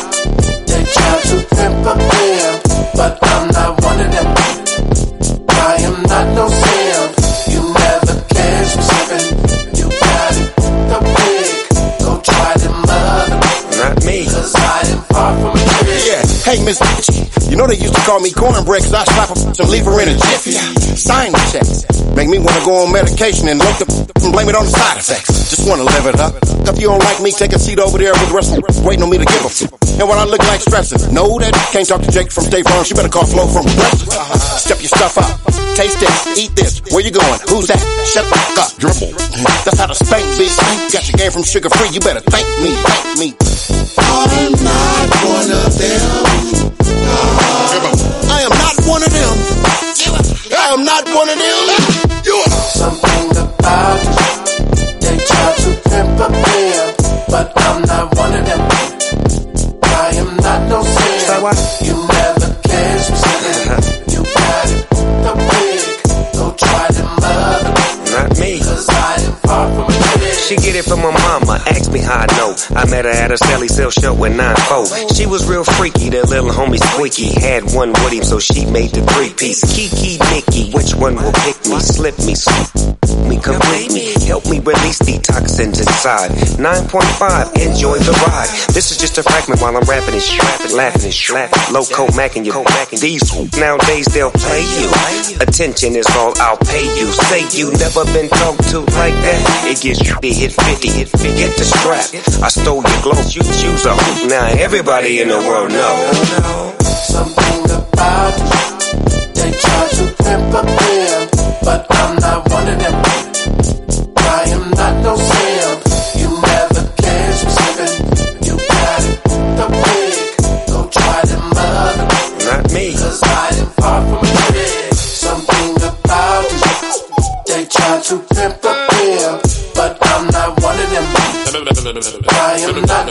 [0.69, 2.61] They try to pimp a pimp,
[2.95, 4.29] but I'm not one of them.
[5.49, 7.11] I am not no simp.
[7.53, 9.29] You never catch me slipping.
[9.81, 10.51] You got it,
[10.91, 11.51] the big.
[12.05, 13.41] Go try them other.
[13.81, 14.25] Not me.
[14.25, 16.05] Cause I am far from a trick.
[16.05, 17.20] Yeah, hey Miss Bitch, you
[17.61, 20.09] know they used to call me cornbread cause I slap a and leave her in
[20.09, 20.57] a jiffy.
[20.97, 21.85] Sign the checks.
[22.17, 23.85] Make me wanna go on medication and look the
[24.25, 25.53] and blame it on the side effects.
[25.53, 26.33] Just wanna live it up.
[26.41, 28.81] If you don't like me, take a seat over there with the rest of the
[28.81, 29.69] waiting on me to give a f-
[30.01, 32.81] And when I look like stressing, know that can't talk to Jake from State Farm.
[32.81, 34.09] She better call Flo from Progressive.
[34.09, 34.57] Uh-huh.
[34.57, 35.29] Step your stuff up.
[35.77, 36.81] Taste this, eat this.
[36.97, 37.41] Where you going?
[37.53, 37.81] Who's that?
[38.09, 39.13] Shut the fuck up, dribble.
[39.69, 40.57] That's how to spank, bitch.
[40.97, 41.93] Got your game from sugar free.
[41.93, 43.29] You better thank me, thank me.
[44.01, 46.60] I'm not one of them.
[48.93, 50.51] I am not one of them.
[50.53, 52.25] I am not one of them.
[52.25, 52.51] You are.
[52.51, 54.67] Something about you.
[55.01, 56.97] They try to pimp a pimp,
[57.29, 58.70] but I'm not one of them.
[70.81, 72.55] She from her mama, ask me how I know.
[72.71, 75.17] I met her at a Sally Sale show with 9-4.
[75.17, 77.39] She was real freaky, the little homie Squeaky.
[77.39, 79.61] Had one with him, so she made the three-piece.
[79.75, 81.81] Kiki, Nikki, which one will pick me?
[81.81, 82.35] Slip me,
[83.11, 84.15] swoop me, complete me.
[84.27, 86.31] Help me release the toxins inside.
[86.59, 88.51] 9.5, enjoy the ride.
[88.73, 91.75] This is just a fragment while I'm rapping and strapping, laughing and slapping.
[91.75, 92.55] Low coat macking you.
[92.99, 93.27] These
[93.59, 94.89] nowadays they'll play you.
[95.41, 97.07] Attention is all I'll pay you.
[97.31, 99.41] Say you never been talked to like that.
[99.67, 101.29] It gets tricky, hit 50, hit 50.
[101.35, 102.07] Get the strap.
[102.43, 104.31] I stole your clothes, you choose a hoop.
[104.31, 106.77] Now everybody in the world know.
[106.87, 108.71] Something about you.
[109.35, 111.31] They try to pimp a pimp,
[111.65, 112.40] but I'm not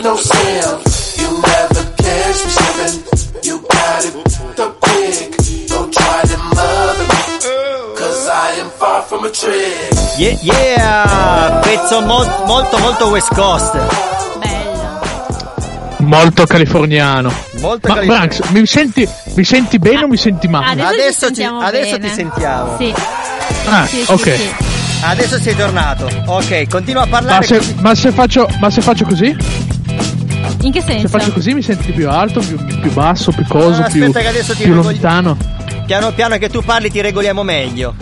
[0.03, 0.79] no simp.
[1.17, 3.43] You never catch me slipping.
[3.43, 4.13] You got it,
[4.55, 5.69] the big.
[5.69, 7.05] Go try them other.
[7.97, 9.91] Cause I am far from a trick.
[10.17, 11.59] Yeah, yeah!
[11.63, 13.77] Pezzo mol- molto molto West Coast.
[16.01, 17.31] Molto californiano.
[17.59, 18.27] Molto Ma californiano.
[18.27, 20.81] Branks, mi senti, mi senti bene o mi senti male?
[20.81, 22.07] Adesso, Adesso ci ti- sentiamo adesso bene.
[22.07, 22.77] ti sentiamo.
[22.77, 22.93] Sì.
[23.67, 24.35] Ah, Sì, sì, ok.
[24.35, 24.49] sì.
[25.01, 26.09] Adesso sei tornato.
[26.25, 27.45] Ok, continua a Ma parlare.
[27.45, 27.75] se, così.
[27.79, 29.35] ma se faccio, ma se faccio così?
[30.61, 31.07] In che Se senso?
[31.07, 34.27] faccio così mi senti più alto, più, più basso, più coso, Ah, più, aspetta che
[34.27, 35.37] adesso ti più regoli- lontano?
[35.85, 37.95] Piano piano che tu parli ti regoliamo meglio.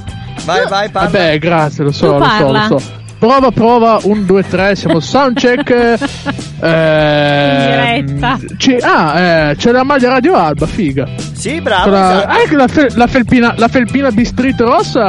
[0.44, 1.10] Vai, vai, parla.
[1.10, 2.96] Vabbè, grazie, lo so, Tu lo so, lo so.
[3.20, 5.70] Prova, prova, un, due, tre, siamo soundcheck.
[6.62, 8.38] eh, In diretta.
[8.58, 11.08] ci- ah, eh, c'è la maglia Radio Alba, figa.
[11.38, 11.84] Sì, bravo.
[11.90, 12.40] Quella- esatto.
[12.40, 15.06] anche la, fe- la felpina, la felpina di Street Rossa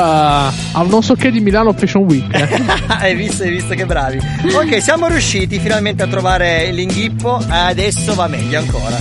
[0.72, 2.24] ha un non so che di Milano Fashion Week.
[2.34, 2.62] eh.
[2.88, 4.18] hai visto, hai visto che bravi.
[4.54, 7.42] Ok, siamo riusciti finalmente a trovare l'inghippo.
[7.48, 8.98] Adesso va meglio ancora.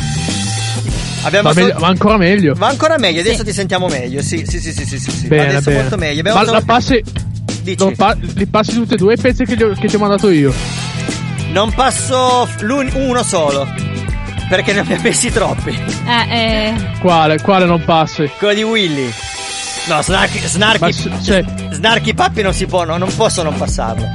[1.24, 2.54] Abbiamo Va, sol- meglio- va ancora meglio.
[2.56, 4.22] Va ancora meglio, adesso ti sentiamo meglio.
[4.22, 5.28] Sì, sì, sì, sì, sì, sì, sì.
[5.28, 5.82] Bene, adesso bene.
[5.82, 6.20] molto meglio.
[6.22, 7.04] Abbiamo Ma la passi,
[7.78, 10.30] non pa- li passi tutti e due i pezzi che, ho- che ti ho mandato
[10.30, 10.54] io.
[11.52, 13.68] Non passo l'un- uno solo.
[14.50, 15.70] Perché ne abbiamo messi troppi.
[16.06, 16.74] Eh, eh.
[17.00, 17.40] Quale?
[17.42, 18.30] Quale non passi?
[18.38, 19.12] Quello di Willy.
[19.88, 24.06] No, Snarky, Snarky, s- cioè- Snarky Pappi non si può, no, non posso non passarlo.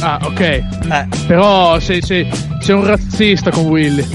[0.00, 0.40] Ah, ok.
[0.40, 1.06] Eh.
[1.26, 2.28] Però sei, sei,
[2.60, 4.06] sei un razzista con Willy.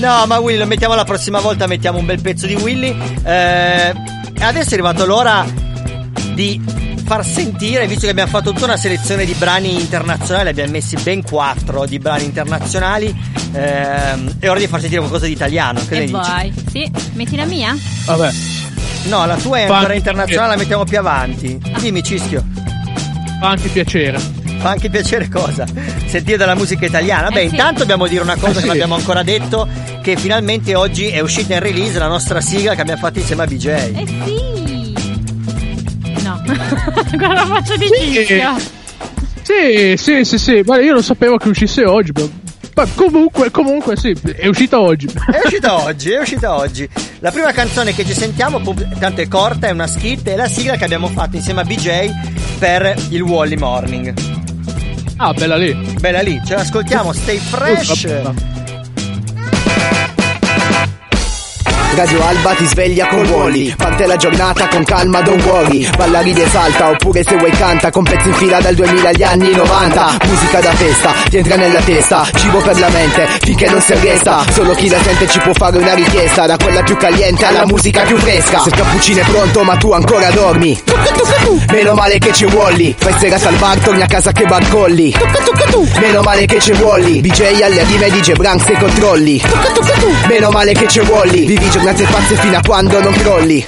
[0.00, 2.94] No, ma Willy, lo mettiamo la prossima volta, mettiamo un bel pezzo di Willy.
[3.24, 3.92] Eh,
[4.40, 5.44] adesso è arrivato l'ora
[6.34, 6.60] di
[7.06, 11.22] far sentire, visto che abbiamo fatto tutta una selezione di brani internazionali, abbiamo messi ben
[11.22, 13.14] quattro di brani internazionali,
[13.52, 15.80] ehm, è ora di far sentire qualcosa di italiano.
[15.86, 16.12] Che ne E dici?
[16.12, 16.52] vai.
[16.70, 17.76] Sì, metti la mia?
[18.06, 18.30] Vabbè.
[19.04, 21.58] No, la tua è ancora internazionale, la mettiamo più avanti.
[21.78, 22.44] Dimmi, Cischio.
[23.40, 24.18] Fa anche piacere.
[24.58, 25.64] Fa anche piacere cosa?
[26.06, 27.28] Sentire della musica italiana.
[27.30, 27.54] Beh, Eh sì.
[27.54, 28.66] intanto dobbiamo dire una cosa Eh che sì.
[28.66, 29.68] non abbiamo ancora detto:
[30.02, 33.46] che finalmente oggi è uscita in release la nostra sigla che abbiamo fatto insieme a
[33.46, 33.66] BJ.
[33.66, 34.55] Eh sì.
[37.16, 38.12] Guarda la faccia di Sì.
[38.12, 38.56] Cischio.
[39.42, 40.62] Sì, sì, sì, sì.
[40.62, 42.12] Guarda, io non sapevo che uscisse oggi.
[42.12, 42.28] però-
[42.74, 45.06] Ma comunque, comunque, sì, è uscita oggi.
[45.06, 46.86] È uscita oggi, è uscita oggi.
[47.20, 48.60] La prima canzone che ci sentiamo,
[48.98, 52.10] tanto è corta, è una skit, è la sigla che abbiamo fatto insieme a BJ
[52.58, 54.12] per il Wally Morning.
[55.16, 55.72] Ah, bella lì.
[56.00, 58.55] Bella lì, ce l'ascoltiamo, stay fresh.
[61.96, 66.42] Radio Alba ti sveglia con Wally Parte la giornata con calma, don't worry Balla, ridi
[66.42, 70.18] e salta Oppure se vuoi canta Con pezzi in fila dal 2000 agli anni 90
[70.26, 72.28] Musica da festa Ti entra nella testa.
[72.34, 74.44] Cibo per la mente Finché non si arresta.
[74.52, 76.44] Solo chi la sente ci può fare una richiesta.
[76.46, 78.60] Da quella più caliente alla musica più fresca.
[78.60, 80.78] Se il cappuccino è pronto ma tu ancora dormi.
[81.72, 85.14] Meno male che c'è Wally Fai serata al bar Torni a casa che barcolli
[86.00, 89.40] Meno male che c'è Wally BJ alle rime DJ Branks e controlli.
[90.28, 93.64] Meno male che c'è Wally Vivi giornate pazze fino a quando non crolli.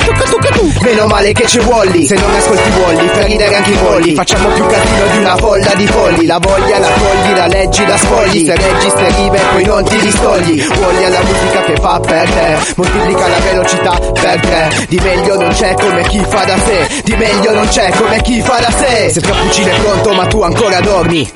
[0.83, 4.49] Meno male che c'è Wally Se non ascolti Wally Fai ridere anche i polli Facciamo
[4.49, 6.27] più casino di una folla di folli.
[6.27, 8.45] La voglia la togli, la leggi, la spogli.
[8.45, 10.67] Se reggi ste rime poi non ti distogli.
[10.81, 12.57] Wally alla musica che fa per te.
[12.77, 17.03] Moltiplica la velocità per tre Di meglio non c'è come chi fa da sé.
[17.05, 19.11] Di meglio non c'è come chi fa da sé.
[19.11, 21.31] Se il cappuccino è pronto ma tu ancora dormi.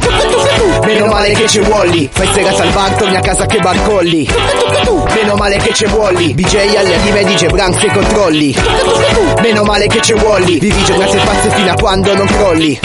[0.85, 4.29] Meno male che c'è Wally Fai serata al bar, torni a casa che barcolli.
[5.15, 8.57] Meno male che c'è Wally BJ alle rime DJ Branks e controlli.
[9.41, 10.59] Meno male che c'è Wally.
[10.59, 12.79] Vivi giornate pazze fino a quando non crolli.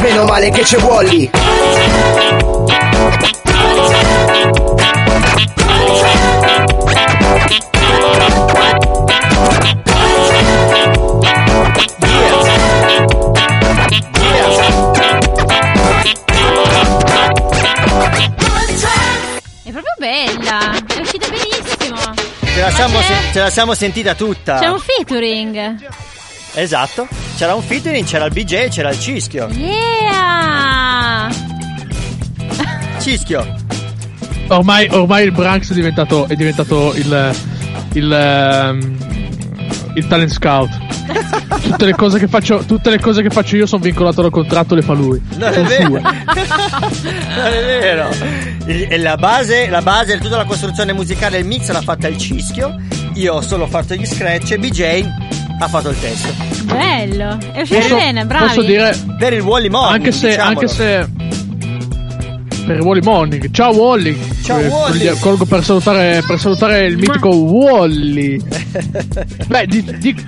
[0.00, 1.30] Meno male che c'è Wally
[22.68, 23.00] la, siamo,
[23.32, 24.58] ce la siamo sentita tutta.
[24.58, 25.88] C'è un featuring.
[26.54, 27.06] Esatto.
[27.36, 29.48] C'era un featuring, c'era il BJ e c'era il Cischio.
[29.48, 31.30] Yeah!
[33.00, 33.56] Cischio.
[34.48, 37.34] Ormai, ormai il Branks è diventato, è diventato il,
[37.92, 38.96] il, ehm,
[39.94, 40.86] il talent scout.
[41.62, 44.74] Tutte le, cose che faccio, tutte le cose che faccio io sono vincolato dal contratto,
[44.74, 45.20] le fa lui.
[45.36, 45.88] Non è vero.
[45.90, 46.02] non
[47.46, 48.57] è vero.
[48.70, 52.76] E la base, la base, tutta la costruzione musicale, il mix l'ha fatta il Cischio.
[53.14, 55.04] Io ho solo fatto gli scratch e BJ
[55.58, 56.28] ha fatto il testo.
[56.64, 57.38] Bello.
[57.52, 58.46] È uscita Posso- bene, bravi.
[58.46, 59.94] posso dire- Per il Wally Morning.
[59.94, 60.48] Anche se, diciamolo.
[60.60, 61.08] anche se
[62.66, 63.50] per Wally Morning.
[63.52, 64.18] Ciao Wally.
[64.44, 65.18] Ciao, Eh, Wally.
[65.18, 68.38] Colgo per salutare, per salutare il mitico Wally.
[69.48, 70.26] Beh, di- di-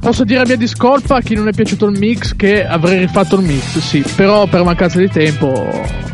[0.00, 3.34] posso dire a mia discolpa a chi non è piaciuto il mix che avrei rifatto
[3.34, 4.04] il mix, sì.
[4.14, 6.10] Però per mancanza di tempo.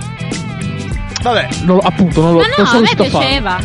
[1.22, 1.48] Vabbè.
[1.62, 3.24] non appunto, non lo Ma no, non sono a me riuscito a fare.
[3.26, 3.58] piaceva.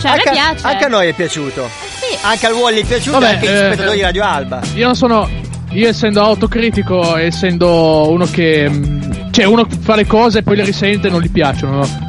[0.00, 0.66] Cioè, a anche, me piace.
[0.66, 1.68] anche a noi è piaciuto.
[2.00, 2.18] Sì.
[2.22, 4.60] Anche al Wally è piaciuto Vabbè, e anche agli eh, spettatori di Radio Alba.
[4.74, 5.28] Io non sono.
[5.72, 8.68] Io essendo autocritico, essendo uno che.
[8.68, 11.76] mh, Cioè, uno che fa le cose e poi le risente e non gli piacciono,
[11.76, 12.08] no?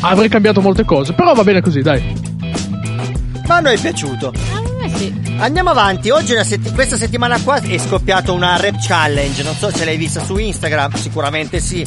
[0.00, 2.02] Avrei cambiato molte cose, però va bene così, dai.
[3.46, 4.32] Ma a noi è piaciuto.
[4.82, 5.20] Eh sì.
[5.38, 9.70] Andiamo avanti, oggi una setti- questa settimana qua è scoppiato una rap challenge, non so
[9.70, 11.86] se l'hai vista su Instagram, sicuramente sì.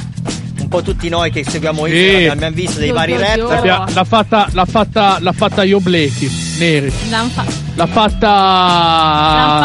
[0.75, 2.27] Po' tutti noi che seguiamo Instagram Sì.
[2.27, 3.17] abbiamo visto dei Io vari.
[3.17, 6.91] L'abbia- L'ha fatta, l'ha fatta, l'ha fatta Io Blakey, Neri.
[7.09, 7.45] L'han fa-
[7.75, 8.27] L'ha fatta.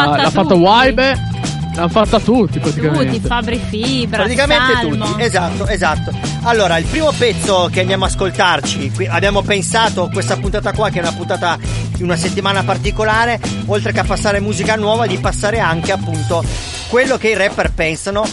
[0.05, 0.53] Fatta l'ha fatta.
[0.55, 1.29] Waibe.
[1.75, 3.05] L'hanno fatta tutti praticamente.
[3.15, 5.05] tutti, Fabri Fibra, Praticamente Salmo.
[5.05, 6.11] tutti, esatto, esatto.
[6.43, 10.99] Allora, il primo pezzo che andiamo a ascoltarci, qui abbiamo pensato questa puntata qua, che
[10.99, 11.57] è una puntata
[11.95, 16.41] di una settimana particolare, oltre che a passare musica nuova, di passare anche appunto
[16.87, 18.25] quello che i rapper pensano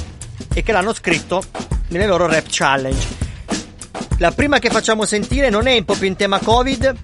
[0.54, 1.42] e che l'hanno scritto
[1.88, 3.06] nelle loro rap challenge.
[4.18, 6.94] La prima che facciamo sentire non è proprio in tema Covid,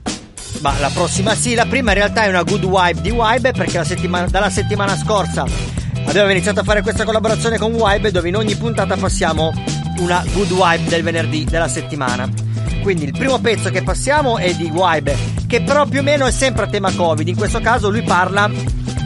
[0.61, 1.55] ma la prossima sì.
[1.55, 4.97] La prima in realtà è una good vibe di Vibe perché la settimana- dalla settimana
[4.97, 5.45] scorsa
[6.07, 9.53] abbiamo iniziato a fare questa collaborazione con Vibe dove in ogni puntata passiamo
[9.99, 12.29] una good vibe del venerdì della settimana.
[12.83, 15.17] Quindi il primo pezzo che passiamo è di Vibe,
[15.47, 17.27] che però più o meno è sempre a tema Covid.
[17.27, 18.51] In questo caso lui parla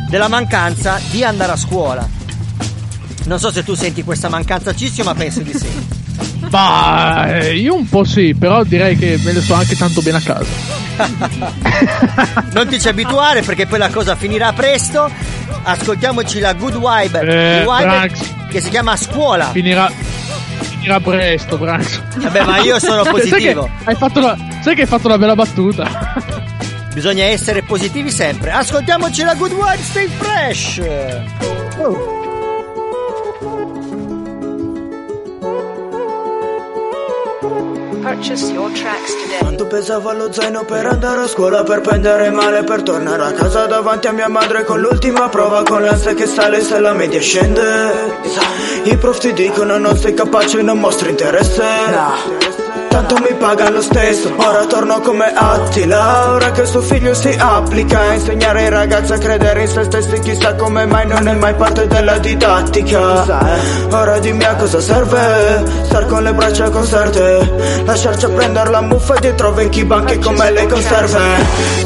[0.09, 2.18] della mancanza di andare a scuola.
[3.29, 5.69] Non so se tu senti questa mancanza Cissio, ma penso di sì.
[6.51, 10.17] Ma eh, io un po' sì, però direi che me ne sto anche tanto bene
[10.17, 10.47] a casa.
[12.55, 15.11] non ti ci abituare perché poi la cosa finirà presto.
[15.63, 18.13] Ascoltiamoci la good vibe Eh, Vibe
[18.49, 19.51] che si chiama Scuola.
[19.51, 19.91] Finirà,
[20.71, 21.91] finirà presto, Branco.
[22.17, 23.69] Vabbè, ma io sono positivo.
[23.85, 26.15] sai, che hai fatto la- sai che hai fatto una bella battuta?
[26.95, 28.53] Bisogna essere positivi sempre.
[28.53, 30.81] Ascoltiamoci la good vibe, stay fresh.
[31.77, 32.18] Purchase
[39.41, 43.67] Quanto pesava lo zaino per andare a scuola Per prendere male per tornare a casa
[43.67, 48.17] davanti a mia madre Con l'ultima prova con l'ansia che sale se la media scende.
[48.85, 52.48] I prof ti dicono non sei capace non mostri interesse
[52.89, 58.01] Tanto mi paga lo stesso, ora torno come Attila Ora che suo figlio si applica
[58.01, 61.55] a insegnare ai ragazzi a credere in se stessi Chissà come mai non è mai
[61.55, 63.57] parte della didattica.
[63.91, 69.15] Ora dimmi a cosa serve Star con le braccia conserte Lasciarci a prendere la muffa
[69.19, 71.21] dietro vecchi banchi come le conserve.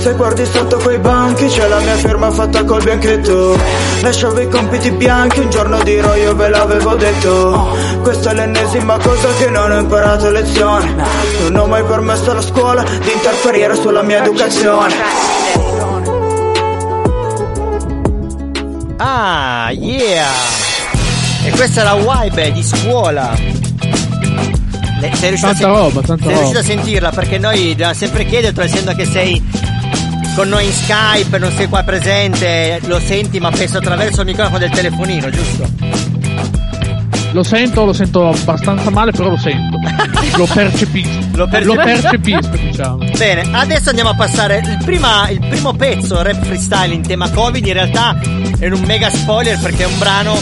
[0.01, 3.59] Se guardi sotto quei banchi c'è la mia firma fatta col bianchetto.
[4.03, 7.77] Lasciavo i compiti bianchi, un giorno dirò io ve l'avevo detto.
[8.03, 10.92] Questa è l'ennesima cosa che non ho imparato a lezione
[11.49, 14.95] Non ho mai permesso alla scuola di interferire sulla mia educazione
[18.99, 20.29] Ah, yeah!
[21.45, 23.35] E questa è la vibe di scuola.
[25.01, 26.59] Le- Sei riuscito, Tanta a, sen- roba, tanta sei riuscito roba.
[26.61, 29.43] a sentirla perché noi dobbiamo sempre chiedertelo, essendo che sei
[30.37, 34.59] con noi in Skype, non sei qua presente, lo senti ma penso attraverso il microfono
[34.59, 35.69] del telefonino, giusto?
[37.33, 39.79] Lo sento, lo sento abbastanza male, però lo sento.
[40.37, 41.11] Lo percepisco.
[41.35, 41.83] Lo percepisco.
[41.83, 42.97] percepisco, diciamo.
[43.17, 47.67] Bene, adesso andiamo a passare il, prima- il primo pezzo rap freestyle in tema Covid.
[47.67, 48.19] In realtà
[48.59, 50.39] è un mega spoiler perché è un brano,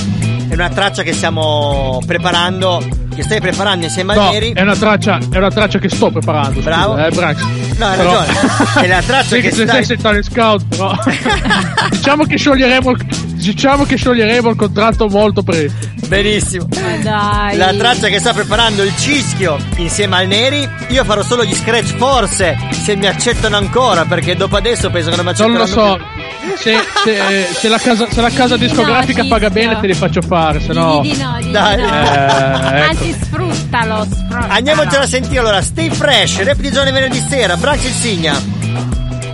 [0.48, 2.84] è una traccia che stiamo preparando,
[3.14, 4.52] che stai preparando insieme a No, Neri.
[4.52, 6.54] è una traccia, è una traccia che sto preparando.
[6.54, 6.96] scusa, Bravo.
[6.98, 7.40] Eh, Brax.
[7.78, 8.82] No, hai Però- ragione.
[8.82, 10.94] È la traccia Sì, che se stai- sei tale scout, però.
[11.90, 12.92] diciamo che scioglieremo
[13.40, 15.88] diciamo che scioglieremo il contratto molto presto.
[16.10, 16.66] Benissimo.
[17.02, 17.56] dai.
[17.56, 20.68] La traccia che sta preparando il Cischio insieme al Neri.
[20.88, 25.16] Io farò solo gli scratch, forse se mi accettano ancora, perché dopo adesso penso che
[25.16, 26.58] non mi Non accetteranno lo so.
[26.58, 30.60] Se, se- se la casa, se la casa discografica paga bene te li faccio fare,
[30.60, 30.98] se no.
[31.00, 31.76] Digli di no, digli Dai.
[31.76, 31.88] di no.
[31.88, 32.88] Eh, ecco.
[32.90, 34.52] Anzi, sfruttalo, sfruttalo.
[34.52, 38.34] Andiamocela a sentire allora, Stay Fresh, rap di giorni venerdì sera, Brax Insigna.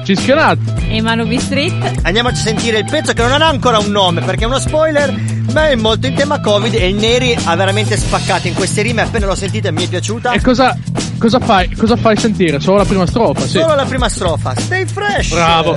[0.05, 0.61] Cischionato.
[0.89, 1.73] E Manubi Street.
[2.03, 5.13] Andiamoci a sentire il pezzo che non ha ancora un nome perché è uno spoiler,
[5.57, 9.01] ma è molto in tema Covid e il Neri ha veramente spaccato in queste rime,
[9.01, 10.33] appena l'ho sentita mi è piaciuta.
[10.33, 10.77] E cosa,
[11.19, 11.75] cosa fai?
[11.75, 12.61] Cosa fai sentire?
[12.61, 13.59] Solo la prima strofa, sì.
[13.59, 15.31] Solo la prima strofa, Stay Fresh.
[15.31, 15.75] Bravo.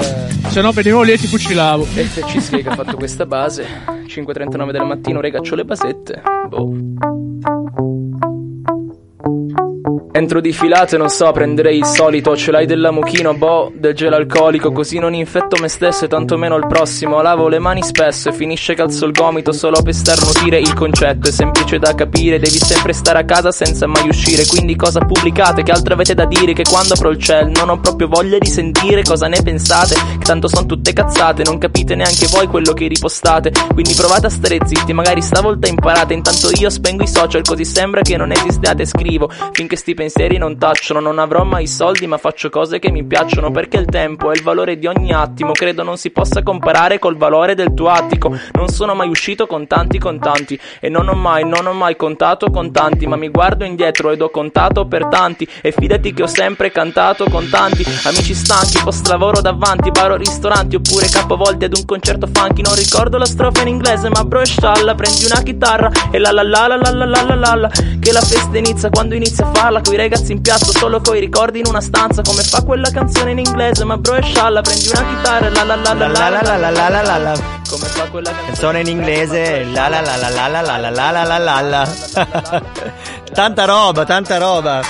[0.49, 1.85] Se no venivo lì e ti fucilavo.
[1.85, 3.65] FCSK che ha fatto questa base
[4.05, 7.98] 5.39 del mattino regaccio le basette Boh
[10.19, 14.69] Entro di filate, non so, prenderei il solito Ce l'hai dell'amuchino, boh, del gelo alcolico
[14.73, 17.21] Così non infetto me stesso e tantomeno il prossimo.
[17.21, 21.31] Lavo le mani spesso e finisce calzo il gomito Solo per starnutire il concetto È
[21.31, 24.45] semplice da capire, devi sempre stare a casa senza mai uscire.
[24.45, 26.51] Quindi cosa pubblicate, che altro avete da dire?
[26.51, 30.25] Che quando apro il ciel non ho proprio voglia di sentire Cosa ne pensate, che
[30.25, 33.53] tanto son tutte cazzate Non capite neanche voi quello che ripostate.
[33.71, 36.13] Quindi provate a stare zitti, magari stavolta imparate.
[36.13, 39.31] Intanto io spengo i social così sembra che non esistiate Scrivo.
[39.53, 43.51] Finché sti pensieri non tacciono Non avrò mai soldi ma faccio cose che mi piacciono
[43.51, 45.51] Perché il tempo è il valore di ogni attimo.
[45.51, 48.35] Credo non si possa comparare col valore del tuo attico.
[48.53, 52.49] Non sono mai uscito con tanti contanti E non ho mai, non ho mai contato
[52.49, 56.71] contanti Ma mi guardo indietro ed ho contato per tanti E fidati che ho sempre
[56.71, 57.85] cantato con tanti.
[58.03, 62.61] Amici stanchi, post lavoro davanti Bar o ristoranti oppure capovolti ad un concerto funky.
[62.61, 66.31] Non ricordo la strofa in inglese ma bro è scialla Prendi una chitarra e la
[66.31, 69.51] la la la la la la la la Che la festa inizia quando inizia a
[69.53, 73.31] farla Coi ragazzi in piazza solo coi ricordi in una stanza Come fa quella canzone
[73.31, 76.29] in inglese ma bro è scialla Prendi una chitarra e la la la la la
[76.29, 77.33] la la la la la la
[77.69, 81.23] Come fa quella canzone in inglese, la la la la la la la la la
[81.23, 81.87] la la la
[83.31, 84.81] Tanta roba, tanta roba.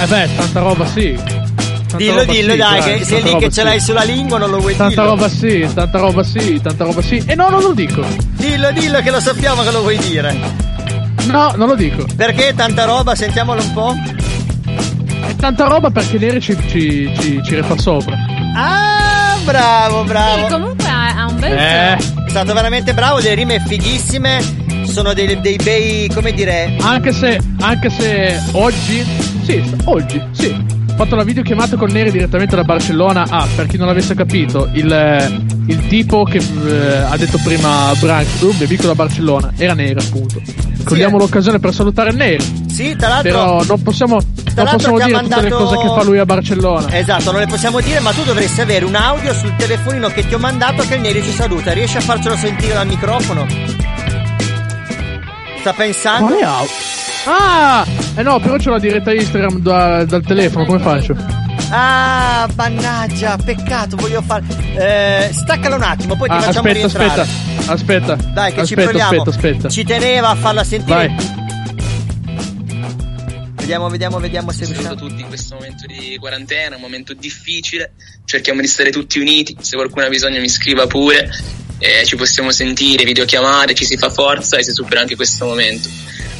[0.00, 1.14] Eh beh, tanta roba sì.
[1.14, 3.62] Tanta Dillo, dillo, sì, dai, che sei tanta lì che ce sì.
[3.62, 5.06] l'hai sulla lingua, non lo vuoi Tanta dire.
[5.06, 7.22] roba sì, tanta roba sì, tanta roba sì.
[7.24, 8.04] E no, non lo dico.
[8.32, 10.36] Dillo, dillo che lo sappiamo che lo vuoi dire.
[11.26, 12.06] No, non lo dico.
[12.16, 13.14] Perché tanta roba?
[13.14, 13.94] Sentiamolo un po'.
[15.26, 18.16] È tanta roba perché Neri ci, ci, ci, ci rifà sopra.
[18.54, 20.46] Ah, bravo, bravo.
[20.46, 21.96] Sì, comunque ha, ha un bel Eh.
[21.96, 24.64] È stato veramente bravo, le rime fighissime.
[24.84, 26.76] Sono dei, dei bei, come dire.
[26.80, 29.04] Anche se, anche se oggi,
[29.42, 30.64] sì, oggi, sì.
[30.96, 33.26] Ho fatto la videochiamata con Neri direttamente da Barcellona.
[33.28, 37.92] Ah, per chi non l'avesse capito, il, eh, il tipo che eh, ha detto prima
[38.00, 40.40] Branch, uh, Bebico da Barcellona, era Neri appunto.
[40.84, 42.64] Cogliamo l'occasione per salutare Neri.
[42.72, 43.30] Sì, tra l'altro.
[43.30, 44.14] Però non possiamo,
[44.54, 46.96] non possiamo dire tutte le mandato- cose che fa lui a Barcellona.
[46.96, 50.32] Esatto, non le possiamo dire, ma tu dovresti avere un audio sul telefonino che ti
[50.32, 51.74] ho mandato che il Neri ci saluta.
[51.74, 53.46] Riesci a farcelo sentire dal microfono?
[55.60, 56.26] Sta pensando?
[56.28, 56.70] Quale audio?
[57.26, 58.05] Ah!
[58.18, 61.14] Eh no, però c'ho la diretta Instagram da- dal telefono, come faccio?
[61.68, 64.44] Ah, mannaggia, peccato, voglio fare.
[64.74, 67.20] Eh, staccalo un attimo, poi ti Ah, facciamo aspetta, rientrare.
[67.66, 68.14] aspetta, aspetta.
[68.32, 69.22] Dai, che ci aspetta, proviamo.
[69.22, 69.68] aspetta, aspetta.
[69.68, 70.94] Ci teneva a farla sentire.
[70.96, 71.14] Vai.
[73.56, 74.86] Vediamo, vediamo, vediamo se riusciamo.
[74.88, 77.94] Saluto tutti in questo momento di quarantena, un momento difficile.
[78.24, 79.56] Cerchiamo di stare tutti uniti.
[79.60, 81.28] Se qualcuno ha bisogno mi scriva pure.
[81.78, 85.88] Eh, ci possiamo sentire, videochiamare, ci si fa forza e si supera anche questo momento.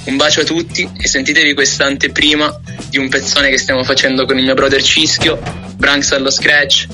[0.05, 2.59] Un bacio a tutti e sentitevi questa anteprima
[2.89, 5.39] di un pezzone che stiamo facendo con il mio brother Cischio,
[5.77, 6.87] Branks allo scratch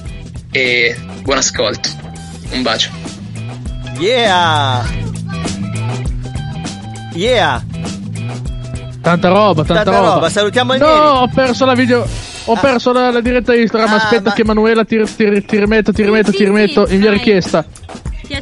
[0.51, 1.89] e buon ascolto.
[2.51, 2.91] Un bacio.
[3.99, 4.85] Yeah!
[7.15, 7.63] Yeah!
[9.03, 11.01] Tanta roba, tanta, Tanta roba, salutiamo il No, Neri.
[11.23, 12.07] ho perso la video.
[12.47, 12.59] Ho Ah.
[12.59, 13.93] perso la, la diretta Instagram.
[13.93, 16.87] Ah, Aspetta ma- che Emanuela ti, ti- ti rimetto, ti rimetto, Sì, ti sì, rimetto.
[16.87, 17.19] sì, Invia vai.
[17.19, 17.65] richiesta.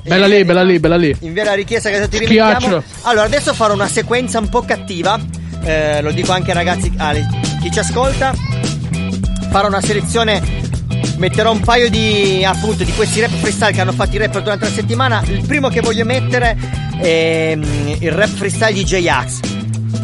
[0.03, 1.16] Bella lì, bella lì, bella lì.
[1.20, 2.82] Invia la richiesta che ti rimettiamo.
[3.03, 5.18] Allora, adesso farò una sequenza un po' cattiva.
[5.62, 7.12] Eh, lo dico anche ai ragazzi, a
[7.61, 8.34] chi ci ascolta.
[9.51, 10.68] Farò una selezione.
[11.16, 14.64] Metterò un paio di appunto di questi rap freestyle che hanno fatto i rapper durante
[14.64, 15.22] la settimana.
[15.26, 16.57] Il primo che voglio mettere
[16.99, 19.59] è mm, il rap freestyle di J-Ax.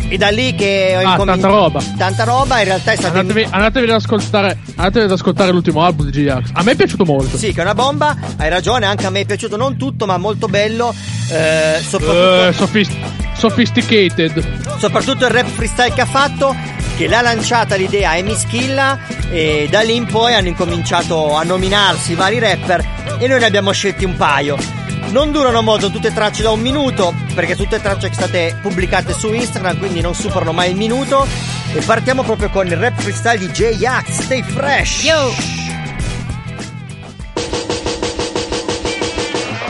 [0.09, 1.83] E da lì che ho Ah, incomin- tanta roba.
[1.97, 6.09] Tanta roba, in realtà è stato Andatevi, andatevi ad ascoltare, andatevi ad ascoltare l'ultimo album
[6.11, 6.51] di G-Ax.
[6.53, 7.37] A me è piaciuto molto.
[7.37, 10.17] Sì, che è una bomba, hai ragione, anche a me è piaciuto non tutto, ma
[10.17, 10.95] molto bello.
[11.29, 12.93] eh, soprattutto, Eh, sophist-
[13.37, 14.45] sophisticated.
[14.79, 16.55] soprattutto il rap freestyle che ha fatto,
[16.97, 18.99] che l'ha lanciata l'idea a Amy Schilla
[19.31, 22.85] e da lì in poi hanno incominciato a nominarsi vari rapper
[23.19, 24.57] e noi ne abbiamo scelti un paio.
[25.11, 29.33] Non durano molto tutte tracce da un minuto, perché tutte tracce sono state pubblicate su
[29.33, 31.27] Instagram, quindi non superano mai il minuto.
[31.73, 35.05] E partiamo proprio con il rap freestyle di J-Ax, Stay Fresh.
[35.05, 35.66] Yo!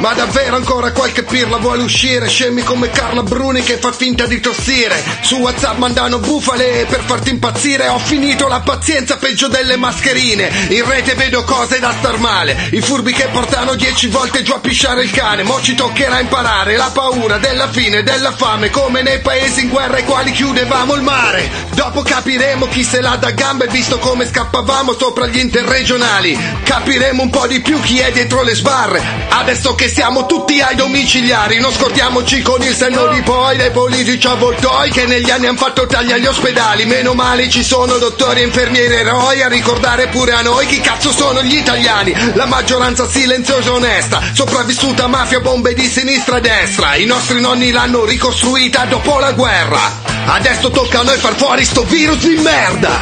[0.06, 2.28] Ma davvero ancora qualche pirla vuole uscire?
[2.28, 5.02] Scemi come Carla Bruni che fa finta di tossire.
[5.20, 7.88] Su WhatsApp mandano bufale per farti impazzire.
[7.88, 10.48] Ho finito la pazienza peggio delle mascherine.
[10.68, 12.68] In rete vedo cose da star male.
[12.70, 15.42] I furbi che portano dieci volte giù a pisciare il cane.
[15.42, 18.70] Mo ci toccherà imparare la paura della fine della fame.
[18.70, 21.50] Come nei paesi in guerra ai quali chiudevamo il mare.
[21.74, 26.38] Dopo capiremo chi se l'ha da gambe visto come scappavamo sopra gli interregionali.
[26.62, 29.02] Capiremo un po' di più chi è dietro le sbarre.
[29.30, 34.26] Adesso che siamo tutti ai domiciliari, non scordiamoci con il senno di poi dei politici
[34.26, 36.84] avvoltoi che negli anni hanno fatto tagli agli ospedali.
[36.84, 41.10] Meno male ci sono dottori e infermieri eroi a ricordare pure a noi chi cazzo
[41.10, 42.12] sono gli italiani.
[42.34, 46.96] La maggioranza silenziosa e onesta, sopravvissuta a mafia, bombe di sinistra e destra.
[46.96, 49.80] I nostri nonni l'hanno ricostruita dopo la guerra.
[50.26, 53.00] Adesso tocca a noi far fuori sto virus di merda.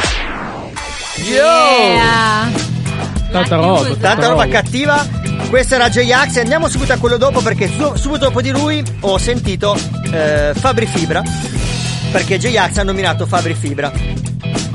[1.25, 2.53] Yeah!
[3.33, 3.95] Tanta roba.
[3.95, 5.24] Tanta roba cattiva.
[5.49, 8.83] Questo era J-Ax e andiamo subito a quello dopo perché su- subito dopo di lui
[9.01, 9.77] ho sentito
[10.11, 11.21] eh, Fabri Fibra.
[12.11, 13.91] Perché J-Ax ha nominato Fabri Fibra.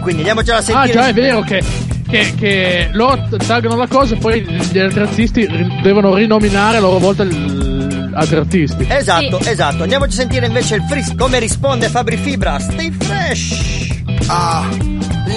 [0.01, 0.93] Quindi andiamocela a Ah, sentire.
[0.93, 1.63] già, è vero che,
[2.09, 6.81] che, che loro taggano la cosa e poi gli altri artisti ri- devono rinominare a
[6.81, 8.87] loro volta il- altri artisti.
[8.89, 9.83] Esatto, esatto.
[9.83, 12.59] Andiamoci a sentire invece il free, come risponde Fabri Fibra.
[12.59, 13.89] Stay fresh.
[14.27, 14.67] Ah,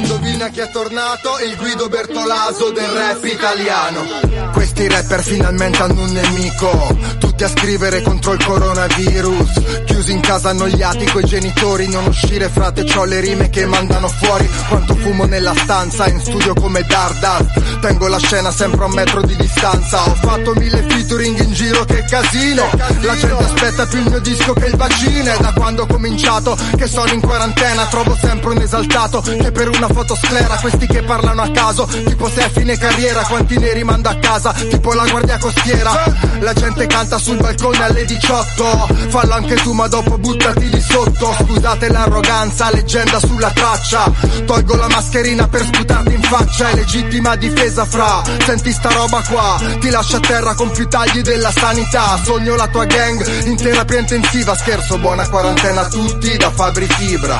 [0.03, 1.39] indovina chi è tornato?
[1.39, 4.05] Il Guido Bertolaso del rap italiano.
[4.51, 6.97] Questi rapper finalmente hanno un nemico.
[7.33, 9.85] Tutti a scrivere contro il coronavirus.
[9.85, 11.87] Chiusi in casa annoiati coi genitori.
[11.87, 14.47] Non uscire frate, c'ho le rime che mandano fuori.
[14.69, 17.79] Quanto fumo nella stanza, in studio come Dardust.
[17.79, 20.03] Tengo la scena sempre a un metro di distanza.
[20.03, 22.69] Ho fatto mille featuring in giro, che casino.
[23.01, 25.31] La gente aspetta più il mio disco che il vaccino.
[25.31, 27.87] È da quando ho cominciato che sono in quarantena.
[27.87, 30.57] Trovo sempre un esaltato che per una fotosclera.
[30.57, 33.23] Questi che parlano a caso, tipo se è fine carriera.
[33.23, 36.13] Quanti ne rimando a casa, tipo la guardia costiera.
[36.39, 41.33] La gente canta sul balcone alle 18 Fallo anche tu ma dopo buttati di sotto.
[41.43, 44.11] Scusate l'arroganza, leggenda sulla traccia.
[44.45, 46.69] Tolgo la mascherina per sputarti in faccia.
[46.69, 48.21] È legittima difesa fra.
[48.45, 49.59] Senti sta roba qua.
[49.79, 52.19] Ti lascia a terra con più tagli della sanità.
[52.23, 54.55] Sogno la tua gang in terapia intensiva.
[54.55, 57.37] Scherzo, buona quarantena a tutti da Fabri Fibra.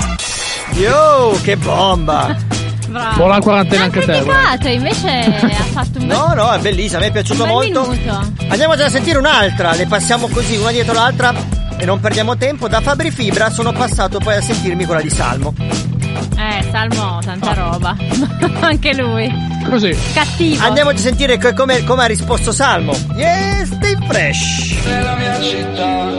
[0.71, 2.52] Yo, che bomba!
[2.93, 3.15] Bravo.
[3.15, 4.19] Buona quarantena anche te.
[4.21, 7.89] Peccato, invece ha fatto un bel No, no, è bellissima, a me è piaciuto molto.
[7.89, 8.31] minuto.
[8.49, 11.33] Andiamo già a sentire un'altra, le passiamo così una dietro l'altra
[11.75, 12.67] e non perdiamo tempo.
[12.67, 15.55] Da Fabri Fibra sono passato poi a sentirmi quella di Salmo.
[15.57, 17.95] Eh, Salmo, tanta roba.
[18.61, 19.31] Anche lui.
[19.67, 19.97] Così.
[20.13, 20.63] Cattivo.
[20.63, 22.93] Andiamo a sentire co- come, come ha risposto Salmo.
[23.15, 24.75] Yes, stay fresh.
[24.85, 26.11] Nella mia città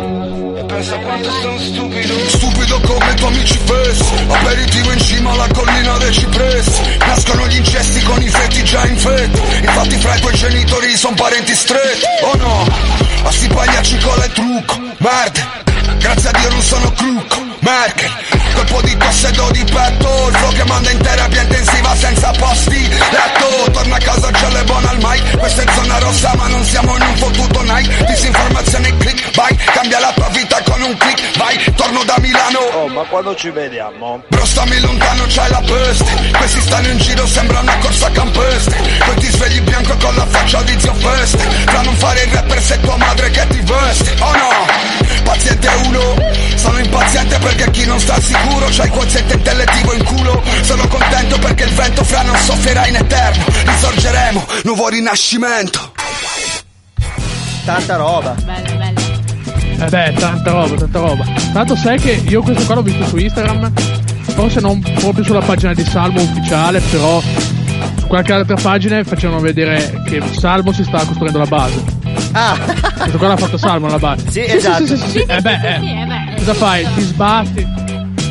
[0.57, 2.29] E pensa quanto sono stupido.
[2.29, 7.57] Stupido come i tuoi amici fessi Aperitivo in cima alla collina dei cipressi Nascono gli
[7.57, 12.07] incesti con i fetti già infetti Infatti fra i tuoi genitori son parenti stretti.
[12.23, 12.67] Oh no,
[13.25, 15.63] a sti pagliacci con le trucco Merda,
[15.99, 18.11] grazie a Dio non sono crucco Merkel,
[18.53, 22.89] colpo di tosse e di petto Il flow che manda in terapia intensiva senza posti
[22.89, 25.21] Letto, torna a casa già le buone al mai.
[25.39, 28.05] Questa è zona rossa ma non siamo in un fottuto night.
[28.05, 32.59] Disinformazione click, vai Cambia la tua vita con un click, vai Torno da Milano.
[32.59, 34.23] Oh, ma quando ci vediamo?
[34.29, 36.31] Bro stammi lontano c'hai la peste.
[36.37, 40.61] Questi stanno in giro sembra una corsa campestre Poi ti svegli bianco con la faccia
[40.63, 41.65] di zio feste.
[41.65, 44.15] Tra non fare il rapper se tua madre che ti veste.
[44.21, 44.67] Oh no,
[45.25, 46.15] paziente uno
[46.57, 51.39] Sono impaziente perché chi non sta sicuro C'ha il quoziente intellettivo in culo Sono contento
[51.39, 55.93] perché il vento fra non soffierà in eterno Risorgeremo, nuovo rinascimento
[57.65, 58.35] Tanta roba.
[58.45, 59.01] Bello, bello.
[59.87, 61.25] Eh beh, tanta roba, tanta roba.
[61.55, 63.73] Tanto sai che io questo qua l'ho visto su Instagram,
[64.35, 70.03] forse non proprio sulla pagina di Salmo ufficiale, però su qualche altra pagina facevano vedere
[70.05, 72.04] che Salmo si stava costruendo la base.
[72.33, 72.57] Ah,
[72.99, 74.31] Questo qua l'ha fatto Salmo la base.
[74.31, 74.87] Sì, esatto.
[74.87, 76.35] Sì, sì, sì, sì, Eh beh, eh.
[76.39, 76.87] Cosa fai?
[76.95, 77.67] Ti sbatti,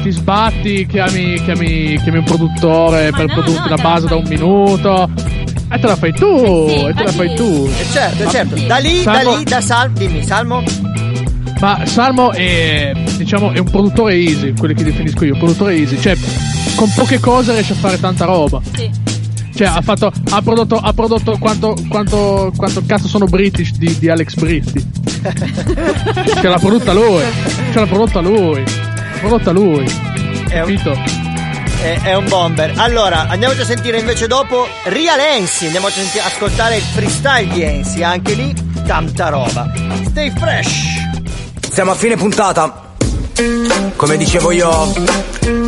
[0.04, 5.10] ti sbatti, chiami, chiami, chiami un produttore per produrti la base da un minuto.
[5.70, 7.68] E te la fai tu, e te la fai tu.
[7.80, 8.56] E certo, Ma- certo.
[8.68, 9.98] Da lì, Salmo- da lì, da Salmo.
[9.98, 10.64] Dimmi, Salmo.
[11.60, 16.00] Ma Salmo è, diciamo, è un produttore easy, quelli che definisco io, un produttore easy.
[16.00, 16.16] Cioè,
[16.76, 18.60] con poche cose riesce a fare tanta roba.
[18.76, 18.92] Sì.
[19.56, 24.10] Cioè, ha fatto, ha prodotto, ha prodotto quanto, quanto, quanto cazzo sono British di, di
[24.10, 24.84] Alex Britti.
[26.42, 27.22] Ce l'ha prodotta lui.
[27.72, 28.64] Ce l'ha prodotta lui.
[28.64, 29.86] L'ha prodotta lui.
[30.50, 30.92] Capito?
[31.82, 32.74] È, è un bomber.
[32.78, 35.66] Allora, andiamoci a sentire invece dopo Ria Lenzi.
[35.66, 38.04] Andiamo a senti- ascoltare il freestyle di Enzi.
[38.04, 38.54] Anche lì,
[38.86, 39.72] tanta roba.
[40.08, 41.02] Stay fresh.
[41.70, 42.83] Siamo a fine puntata.
[43.96, 44.94] Come dicevo io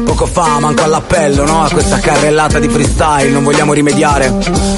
[0.06, 1.64] poco fa, manco all'appello, no?
[1.64, 4.32] A questa carrellata di freestyle, non vogliamo rimediare.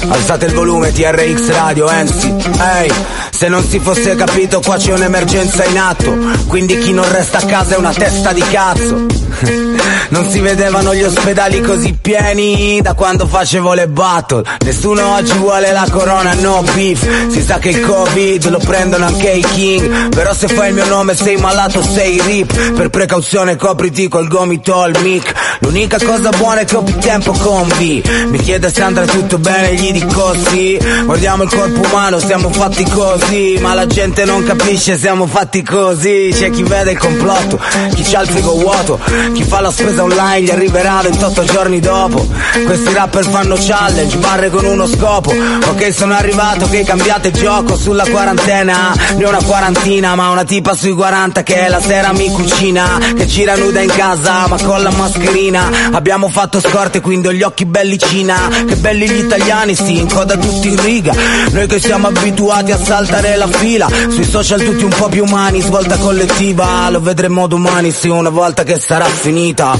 [0.08, 2.28] Alzate il volume, TRX Radio, Ensi.
[2.28, 2.92] Ehi,
[3.30, 6.16] se non si fosse capito, qua c'è un'emergenza in atto.
[6.46, 9.06] Quindi chi non resta a casa è una testa di cazzo.
[10.10, 14.42] Non si vedevano gli ospedali così pieni da quando facevo le battle.
[14.64, 17.30] Nessuno oggi vuole la corona, no beef.
[17.30, 20.08] Si sa che il covid lo prendono anche i king.
[20.08, 22.72] Però se fai il mio nome sei malato, sei rip.
[22.72, 25.32] Per precauzione copriti col gomito al mic.
[25.60, 28.28] L'unica cosa buona è che ho più tempo con V.
[28.30, 30.78] Mi chiede se andrà tutto bene, gli dico sì.
[31.04, 33.58] Guardiamo il corpo umano, siamo fatti così.
[33.60, 36.30] Ma la gente non capisce, siamo fatti così.
[36.32, 37.60] C'è chi vede il complotto,
[37.94, 38.98] chi c'ha il frigo vuoto,
[39.32, 42.26] chi fa la spesa online gli arriverà 28 giorni dopo.
[42.64, 45.30] Questi rapper fanno challenge, barre con uno scopo.
[45.30, 48.94] Ok, sono arrivato, ok, cambiate gioco sulla quarantena.
[49.16, 52.98] Ne ho una quarantina, ma una tipa sui 40 che la sera mi cucina.
[53.16, 55.70] Che gira nuda in casa, ma con la mascherina.
[55.92, 58.48] Abbiamo fatto scorte, quindi ho gli occhi belli cina.
[58.66, 61.12] Che belli gli italiani, sì, in coda tutti in riga.
[61.50, 63.88] Noi che siamo abituati a saltare la fila.
[64.08, 66.88] Sui social tutti un po' più umani, svolta collettiva.
[66.90, 69.76] Lo vedremo domani, sì, una volta che sarà finita.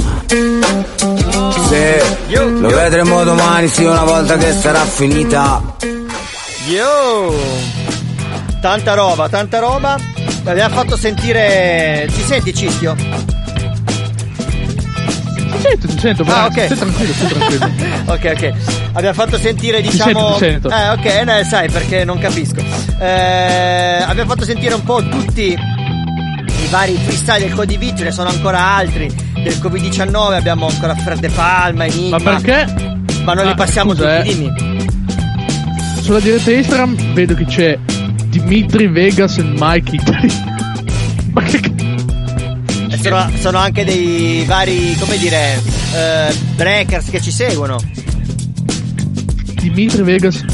[1.69, 5.63] Sì, lo vedremo domani, sì, una volta che sarà finita.
[6.67, 7.35] Yo!
[8.61, 9.97] Tanta roba, tanta roba.
[10.45, 12.07] Abbiamo fatto sentire.
[12.13, 12.95] Ci senti, Cischio?
[15.47, 16.65] Ti sento, ti sento, Ah, ok.
[16.65, 17.67] Stai tranquillo, stai tranquillo.
[18.13, 18.53] ok, ok.
[18.93, 20.11] Abbiamo fatto sentire, Ti diciamo.
[20.11, 20.71] sento, ti sento.
[20.71, 22.61] Eh, ok, no, sai perché non capisco.
[23.01, 25.57] Eh, abbiamo fatto sentire un po' tutti
[26.71, 29.11] vari freestyle del Codiv, ce ne sono ancora altri.
[29.35, 32.19] Del Covid-19 abbiamo ancora Fred De Palma, Enigma.
[32.19, 32.73] Ma perché?
[33.25, 34.35] Ma non li Ah, passiamo scusa, tutti, eh.
[34.35, 34.87] dimmi.
[36.03, 37.79] Sulla diretta Instagram vedo che c'è
[38.29, 40.33] Dimitri Vegas e Mike Italy.
[41.33, 41.73] Ma che c-
[42.91, 45.61] E sono, sono anche dei vari, come dire,
[45.95, 47.79] eh, breakers che ci seguono.
[49.61, 50.45] Dimitri Vegas.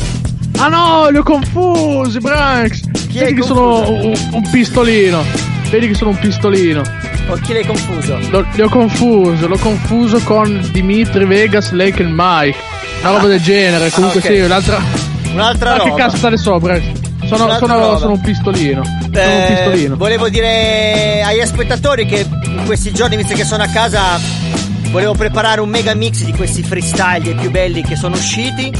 [0.59, 2.81] Ah, no, li ho confusi, Branks!
[3.09, 5.25] Chi hai che sono un, un pistolino.
[5.71, 6.83] Vedi che sono un pistolino.
[7.29, 8.19] O chi l'hai confuso?
[8.31, 12.57] Lo, li ho confuso, l'ho confuso con Dimitri Vegas, Lake e Mike.
[13.01, 14.27] Una roba del genere, comunque ok.
[14.27, 14.81] sì, un'altra.
[15.33, 16.03] Un'altra Ma che roba.
[16.05, 16.79] cazzo sta sopra?
[17.25, 18.83] Sono, sono, sono un pistolino.
[18.85, 19.97] Sono un Eh, pistolino.
[19.97, 24.21] volevo dire agli spettatori che in questi giorni, visto che sono a casa,
[24.91, 28.71] volevo preparare un mega mix di questi freestyle dei più belli che sono usciti.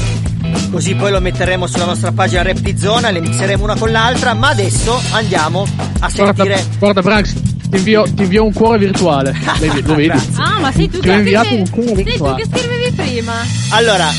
[0.71, 4.33] Così poi lo metteremo sulla nostra pagina Rap di Zona, le mixeremo una con l'altra.
[4.33, 5.65] Ma adesso andiamo
[5.99, 6.65] a Guarda, sentire.
[6.79, 7.33] guarda Branks,
[7.69, 9.35] ti invio, ti invio un cuore virtuale.
[9.83, 10.11] Lo vedi?
[10.37, 12.41] Ah, ma sei tu Ti ho che inviato scrivevi- un cuore sei tu virtuale.
[12.43, 13.33] che scrivevi prima.
[13.69, 14.09] Allora,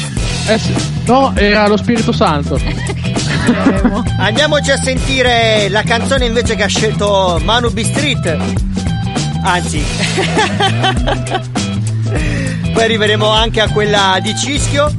[0.49, 0.72] Eh sì.
[1.07, 2.59] No, era lo Spirito Santo.
[4.18, 8.37] Andiamoci a sentire la canzone invece che ha scelto Manu B Street.
[9.43, 9.84] Anzi,
[12.72, 14.93] poi arriveremo anche a quella di Cischio.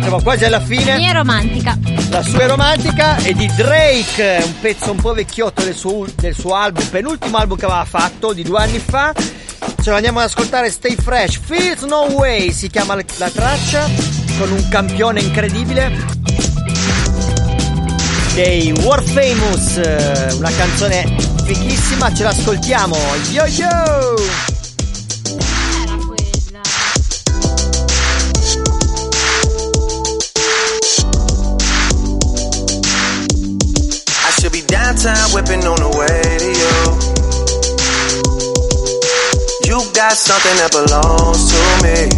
[0.00, 0.96] Siamo quasi alla fine.
[0.96, 1.78] Mia romantica.
[2.10, 6.34] La sua è romantica e di Drake, un pezzo un po' vecchiotto del suo, del
[6.34, 9.12] suo album, penultimo album che aveva fatto di due anni fa.
[9.14, 11.40] Ce lo andiamo ad ascoltare Stay Fresh.
[11.44, 13.88] Feels No Way si chiama la la traccia,
[14.38, 16.16] con un campione incredibile
[18.38, 21.12] dei War Famous, eh, una canzone
[21.44, 22.96] fighissima, ce l'ascoltiamo.
[23.32, 24.57] Yo yo!
[34.98, 36.74] Downtown whipping on the way to you.
[39.68, 42.10] You got something that belongs to me.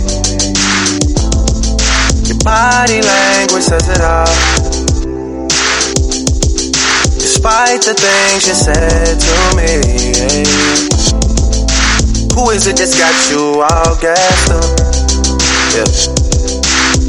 [2.28, 4.24] Your body language says it all.
[7.20, 9.72] Despite the things you said to me.
[12.34, 14.64] Who is it that's got you all gassed up?
[15.76, 15.84] Yeah.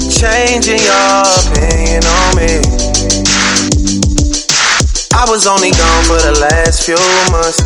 [0.09, 2.80] Changing your opinion on me.
[5.13, 6.95] I was only gone for the last few
[7.31, 7.59] months.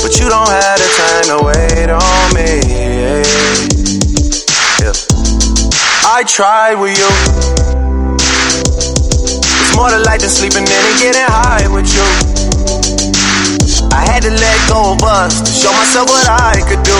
[0.00, 2.50] But you don't have the time to wait on me.
[4.80, 4.92] Yeah.
[6.08, 7.10] I tried with you.
[8.16, 12.06] It's more to life than sleeping in and getting high with you.
[13.92, 16.98] I had to let go of us to show myself what I could do.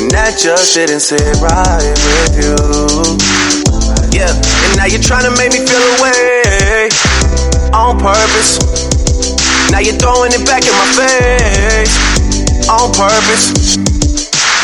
[0.00, 3.35] And that just didn't sit right with you.
[4.16, 6.88] Yeah, and now you're trying to make me feel away
[7.76, 8.56] on purpose.
[9.68, 11.92] Now you're throwing it back in my face
[12.64, 13.76] on purpose.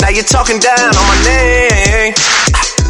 [0.00, 2.14] Now you're talking down on my name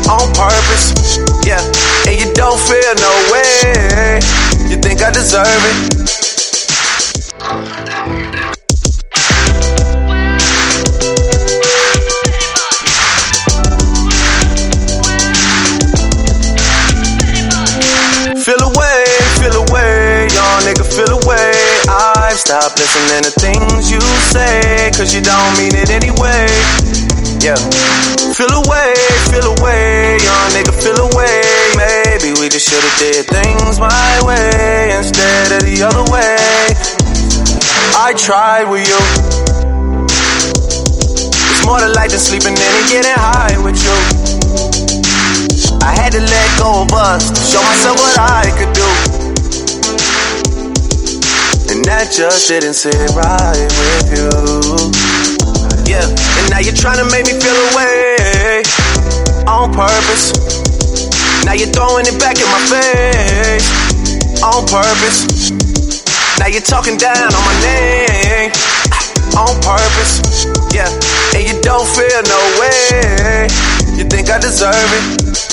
[0.07, 1.19] on purpose.
[1.45, 1.59] Yeah,
[2.07, 4.21] and you don't feel no way.
[4.71, 6.02] You think I deserve it?
[22.33, 24.01] I've stopped listening to things you
[24.33, 26.49] say, cause you don't mean it anyway.
[27.45, 27.61] Yeah.
[28.33, 28.97] Feel away,
[29.29, 31.45] feel away, young nigga, feel away.
[31.77, 36.73] Maybe we just should've did things my way instead of the other way.
[38.01, 39.01] I tried with you.
[40.09, 43.93] It's more to life than sleeping in and getting high with you.
[45.85, 49.22] I had to let go of us show myself what I could do.
[51.83, 54.31] And that just didn't sit right with you.
[55.83, 58.63] Yeah, and now you're trying to make me feel away
[59.51, 60.31] on purpose.
[61.43, 63.67] Now you're throwing it back in my face
[64.47, 65.51] on purpose.
[66.39, 68.55] Now you're talking down on my name
[69.35, 70.47] on purpose.
[70.71, 70.87] Yeah,
[71.35, 73.51] and you don't feel no way.
[73.99, 75.52] You think I deserve it?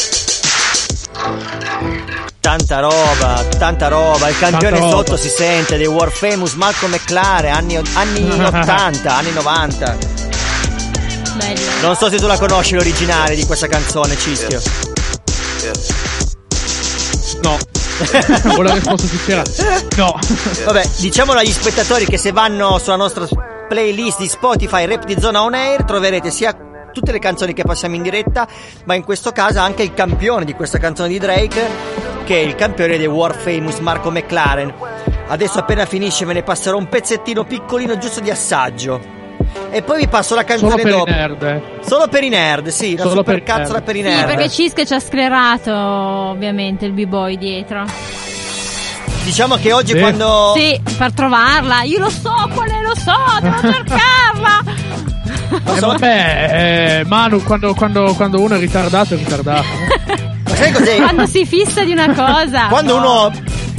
[2.49, 4.27] Tanta roba, tanta roba.
[4.27, 4.89] Il campione roba.
[4.89, 9.97] sotto si sente dei War Famous, Malcolm McLaren, anni, anni 80, anni 90.
[11.35, 11.61] Bello.
[11.81, 14.59] Non so se tu la conosci l'originale di questa canzone, Cischio.
[17.43, 17.55] No.
[18.57, 19.43] Ho la risposta sincera.
[19.97, 20.19] No.
[20.65, 23.27] Vabbè, diciamolo agli spettatori che se vanno sulla nostra
[23.67, 26.57] playlist di Spotify Rap di Zona On Air troverete sia
[26.91, 28.47] tutte le canzoni che passiamo in diretta,
[28.85, 31.69] ma in questo caso anche il campione di questa canzone di Drake,
[32.29, 34.71] che è il campione dei War Famous Marco McLaren.
[35.29, 39.01] Adesso appena finisce ve ne passerò un pezzettino piccolino giusto di assaggio.
[39.71, 41.09] E poi vi passo la canzone Solo per dopo.
[41.09, 41.61] i nerd, eh.
[41.83, 43.83] Solo per i nerd, sì, la Solo super per i cazzola nerd.
[43.83, 44.25] per i Sì, nerd.
[44.27, 47.83] perché Cisco ci ha sclerato ovviamente il b-boy dietro.
[49.23, 49.99] Diciamo che oggi Sì.
[49.99, 51.81] quando Sì, per trovarla.
[51.81, 54.61] Io lo so qual è, lo so, devo cercarla.
[55.75, 60.27] Eh, vabbè, eh, Manu, quando, quando, quando uno è ritardato, è ritardato.
[60.59, 60.97] Sai cos'è?
[60.97, 62.67] Quando si fissa di una cosa.
[62.67, 63.31] Quando uno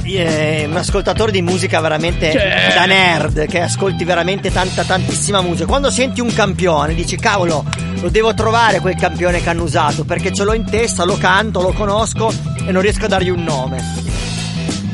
[0.02, 2.72] è un ascoltatore di musica veramente Cioè.
[2.74, 7.64] da nerd, che ascolti veramente tanta tantissima musica, quando senti un campione dici cavolo,
[8.00, 11.60] lo devo trovare quel campione che hanno usato, perché ce l'ho in testa, lo canto,
[11.60, 12.32] lo conosco
[12.66, 13.98] e non riesco a dargli un nome.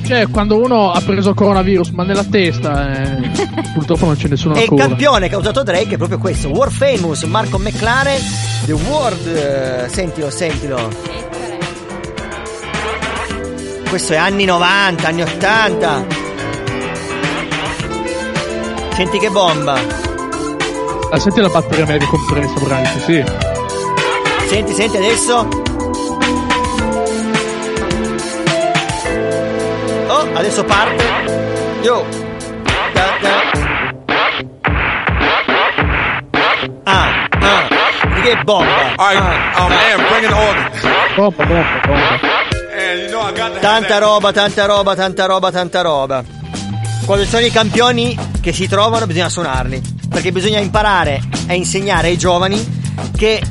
[0.06, 3.30] Cioè, quando uno ha preso coronavirus, ma nella testa, eh,
[3.74, 6.72] purtroppo non c'è nessuno E il campione che ha usato Drake è proprio questo, World
[6.72, 8.20] Famous, Marco McLaren,
[8.66, 9.26] The World.
[9.26, 11.25] eh, Sentilo, sentilo.
[13.88, 16.06] Questo è anni 90, anni 80.
[18.90, 19.78] Senti che bomba.
[21.10, 23.24] Ah, senti la batteria media compressa, Brian, sì.
[24.48, 25.48] Senti, senti adesso.
[30.08, 31.04] Oh, adesso parte.
[31.82, 32.04] Yo.
[32.92, 33.40] Da, da.
[36.84, 38.14] Ah, ah.
[38.14, 38.94] Di che bomba.
[38.96, 40.70] Alright, um, man, bring in the organ.
[41.16, 42.35] Bomba, bomba, bomba.
[43.60, 46.24] Tanta roba, tanta roba, tanta roba, tanta roba.
[47.04, 49.94] Quando ci sono i campioni che si trovano bisogna suonarli.
[50.08, 52.64] Perché bisogna imparare a insegnare ai giovani
[53.16, 53.42] che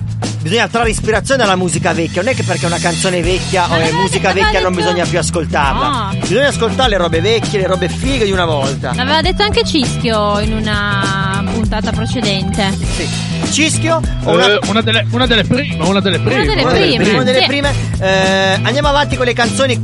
[0.42, 2.22] bisogna trarre ispirazione dalla musica vecchia.
[2.22, 5.88] Non è che perché una canzone vecchia o è musica vecchia non bisogna più ascoltarla.
[5.88, 6.18] No.
[6.20, 8.94] Bisogna ascoltare le robe vecchie, le robe fighe di una volta.
[8.94, 12.72] L'aveva detto anche Cischio in una puntata precedente.
[12.96, 13.35] Sì.
[13.56, 16.46] Cischio o una Eh, una, delle, una delle prime, una delle prime.
[16.46, 17.74] delle Una delle prime, Una delle prime.
[18.02, 19.80] Eh, andiamo avanti con le canzoni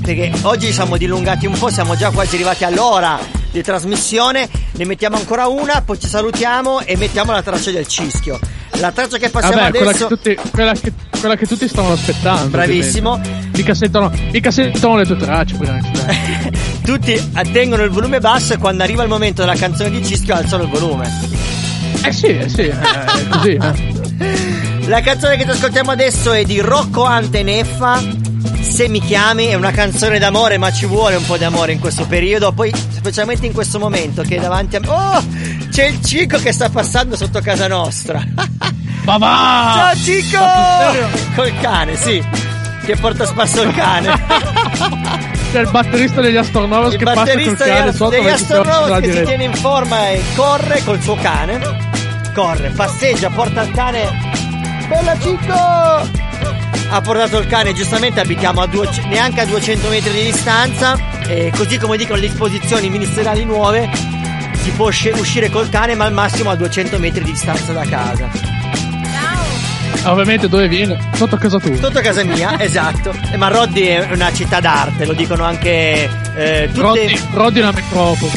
[0.00, 3.18] perché oggi siamo dilungati un po', siamo già quasi arrivati all'ora
[3.50, 4.48] di trasmissione.
[4.74, 8.38] Ne mettiamo ancora una, poi ci salutiamo e mettiamo la traccia del cischio.
[8.78, 10.06] La traccia che passiamo Vabbè, quella che, adesso.
[10.06, 12.48] tutti, quella, che, quella che tutti stavano aspettando.
[12.50, 13.20] Bravissimo.
[13.56, 15.56] Mica sentono, mica sentono le tue tracce.
[16.84, 20.62] Tutti attengono il volume basso e quando arriva il momento della canzone di cischio alzano
[20.62, 21.45] il volume.
[22.02, 23.50] Eh sì, eh sì, eh, è così.
[23.50, 24.88] Eh.
[24.88, 28.00] La canzone che ti ascoltiamo adesso è di Rocco Anteneffa.
[28.60, 31.80] Se mi chiami è una canzone d'amore, ma ci vuole un po' di amore in
[31.80, 32.52] questo periodo.
[32.52, 34.88] Poi, specialmente in questo momento che davanti a me.
[34.88, 35.24] Oh!
[35.70, 38.24] C'è il Cico che sta passando sotto casa nostra.
[39.04, 39.18] Va!
[39.18, 40.44] Ciao Cico!
[41.34, 42.22] Col cane, sì.
[42.84, 45.34] Che porta spasso il cane.
[45.52, 49.00] C'è il batterista degli Astronovos Il che passa col batterista cane degli, sotto degli la
[49.00, 51.60] che si tiene in forma e corre col suo cane.
[52.34, 54.08] Corre, passeggia, porta il cane.
[54.88, 56.14] Bella Cico!
[56.88, 60.96] Ha portato il cane, giustamente abitiamo a due- neanche a 200 metri di distanza.
[61.26, 63.88] E così come dicono le disposizioni ministeriali nuove,
[64.62, 67.84] si può usci- uscire col cane, ma al massimo a 200 metri di distanza da
[67.84, 68.28] casa.
[70.02, 71.10] Ah, Ovviamente dove viene?
[71.14, 71.76] Sotto casa tua.
[71.76, 73.12] Sotto casa mia, esatto.
[73.32, 76.80] Eh, ma Roddi è una città d'arte, lo dicono anche eh, tutte.
[76.80, 78.32] Roddi, Roddi è una metropoli.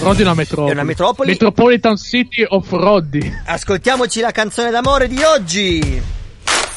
[0.00, 0.70] Roddi è una metropoli.
[0.70, 1.30] È una metropoli?
[1.30, 3.38] Metropolitan City of Roddi.
[3.44, 6.18] Ascoltiamoci la canzone d'amore di oggi.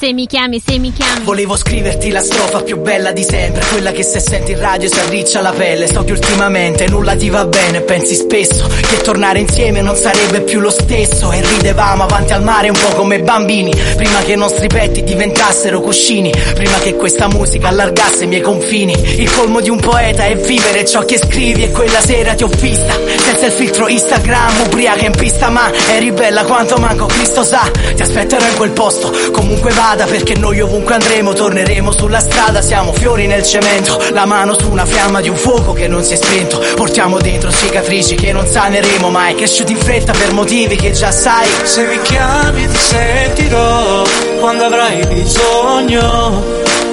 [0.03, 1.23] Se mi chiami, se mi chiami.
[1.23, 4.99] Volevo scriverti la strofa più bella di sempre Quella che se senti in radio si
[4.99, 5.87] arriccia la pelle.
[5.87, 10.59] So che ultimamente nulla ti va bene Pensi spesso che tornare insieme non sarebbe più
[10.59, 11.31] lo stesso.
[11.31, 15.79] E ridevamo avanti al mare un po' come bambini Prima che i nostri petti diventassero
[15.79, 19.21] cuscini Prima che questa musica allargasse i miei confini.
[19.21, 22.49] Il colmo di un poeta è vivere ciò che scrivi E quella sera ti ho
[22.59, 27.71] vista Senza il filtro Instagram Ubriaca in pista ma eri bella quanto manco Cristo sa.
[27.95, 32.61] Ti aspetterò in quel posto Comunque vada perché noi ovunque andremo Torneremo sulla strada.
[32.61, 36.13] Siamo fiori nel cemento La mano su una fiamma di un fuoco che non si
[36.13, 36.59] è spento.
[36.75, 41.47] Portiamo dentro cicatrici che non saneremo mai Cresciuti in fretta per motivi che già sai.
[41.63, 44.03] Se mi chiami ti sentirò
[44.39, 46.43] quando avrai bisogno,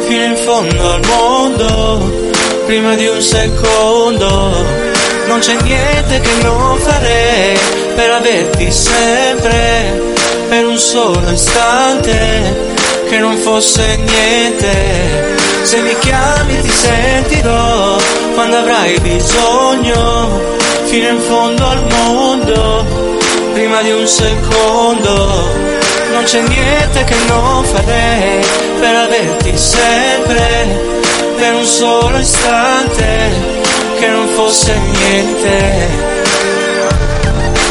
[0.07, 2.31] fino in fondo al mondo,
[2.67, 4.99] prima di un secondo.
[5.27, 7.59] Non c'è niente che non farei
[7.95, 10.03] per averti sempre,
[10.49, 12.79] per un solo istante,
[13.11, 15.37] che non fosse niente.
[15.63, 17.99] Se mi chiami ti sentirò
[18.35, 20.41] quando avrai bisogno,
[20.85, 23.19] fino in fondo al mondo,
[23.53, 25.49] prima di un secondo.
[26.13, 28.45] Non c'è niente che non farei
[28.79, 30.69] per averti sempre,
[31.37, 33.31] per un solo istante,
[33.99, 36.30] che non fosse niente.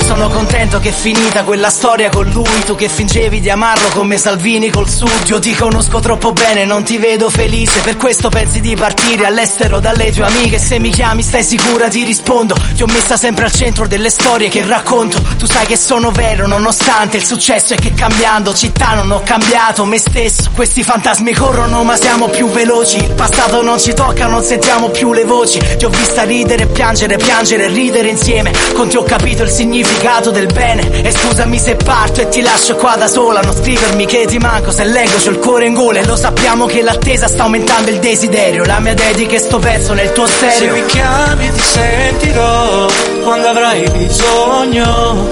[0.10, 2.64] Sono contento che è finita quella storia con lui.
[2.66, 5.28] Tu che fingevi di amarlo come Salvini col sud.
[5.28, 7.80] Io ti conosco troppo bene, non ti vedo felice.
[7.82, 10.57] Per questo pensi di partire all'estero dalle tue amiche.
[10.57, 12.55] Se mi chiami stai sicura ti rispondo.
[12.74, 15.22] Ti ho messa sempre al centro delle storie che racconto.
[15.38, 19.86] Tu sai che sono vero nonostante il successo E che cambiando città non ho cambiato
[19.86, 20.49] me stesso.
[20.55, 22.97] Questi fantasmi corrono ma siamo più veloci.
[22.97, 25.60] Il passato non ci tocca, non sentiamo più le voci.
[25.78, 28.51] Ti ho vista ridere, piangere, piangere ridere insieme.
[28.74, 31.04] Con te ho capito il significato significato del bene.
[31.04, 33.41] E scusami se parto e ti lascio qua da sola.
[33.41, 36.00] Non scrivermi che ti manco se leggo c'ho il cuore in gola.
[36.00, 38.64] E lo sappiamo che l'attesa sta aumentando il desiderio.
[38.66, 42.88] La mia dedica è sto pezzo nel tuo Se stereo mi chiami ti sentirò
[43.24, 45.28] quando avrai bisogno,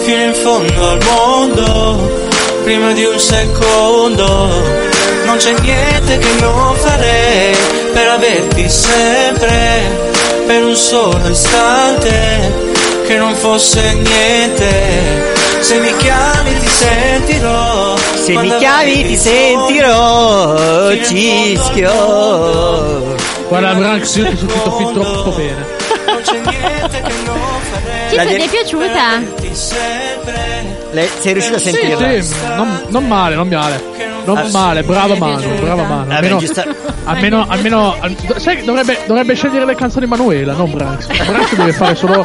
[0.00, 2.28] fino in fondo al mondo,
[2.62, 4.88] prima di un secondo.
[5.24, 7.56] Non c'è niente che non farei
[7.92, 10.08] per averti sempre,
[10.46, 12.69] per un solo istante,
[13.10, 15.34] che non fosse niente.
[15.58, 17.96] Se mi chiami ti sentirò.
[17.96, 21.90] Se mi chiami ti sentirò, cischio.
[23.48, 25.66] Guarda, Branks, io ti sono fin troppo bene.
[26.06, 27.38] Non c'è niente che non
[27.72, 28.10] farei.
[28.10, 29.22] Ci ti è piaciuta?
[30.92, 32.22] Le- sei riuscito a Sì, sentirla?
[32.22, 33.82] sì, non, non male, non male.
[34.24, 36.04] Non Ah, male, brava Manu, brava Manu.
[36.04, 36.64] Vabbè, Almeno, giusta-
[37.04, 41.06] almeno, almeno, al- sai, dovrebbe, dovrebbe scegliere le canzoni Manuela, non Branks.
[41.06, 42.24] Branks deve fare solo.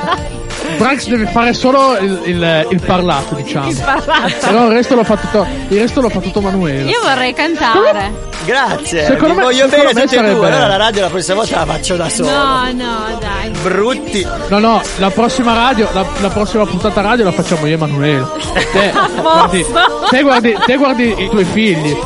[0.78, 3.70] Branks deve fare solo il, il- il parlato, diciamo.
[3.70, 4.34] Il parlato.
[4.42, 6.90] Però il resto lo fa tutto, il resto lo fa tutto Manuela.
[6.90, 8.34] Io vorrei cantare.
[8.46, 10.48] Grazie, Secondo me- voglio secondo bene me tutti e sarebbe- due.
[10.48, 12.30] Allora la radio la prossima volta la faccio da solo.
[12.30, 13.50] No, no, dai.
[13.62, 14.28] Brutti.
[14.50, 18.26] No, no, la prossima radio, la, la prossima puntata radio la facciamo io e Emanuele.
[18.72, 19.66] Te, guardi,
[20.10, 21.98] te, guardi, te guardi i tuoi figli.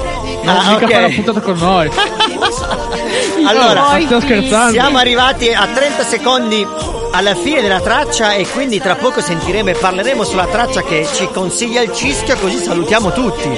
[0.42, 0.92] Non Ah, mica ok.
[0.92, 1.90] fai la puntata con noi.
[3.46, 4.72] Allora, stiamo scherzando.
[4.72, 6.66] siamo arrivati a 30 secondi
[7.12, 11.28] alla fine della traccia e quindi tra poco sentiremo e parleremo sulla traccia che ci
[11.32, 13.50] consiglia il cischio così salutiamo tutti.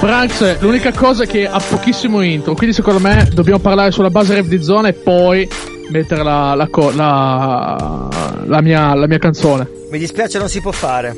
[0.00, 4.34] Branks, l'unica cosa è che ha pochissimo intro, quindi secondo me dobbiamo parlare sulla base
[4.34, 5.48] rap di zona e poi
[5.90, 8.08] mettere la, la, la,
[8.46, 9.68] la mia, la mia canzone.
[9.90, 11.16] Mi dispiace non si può fare.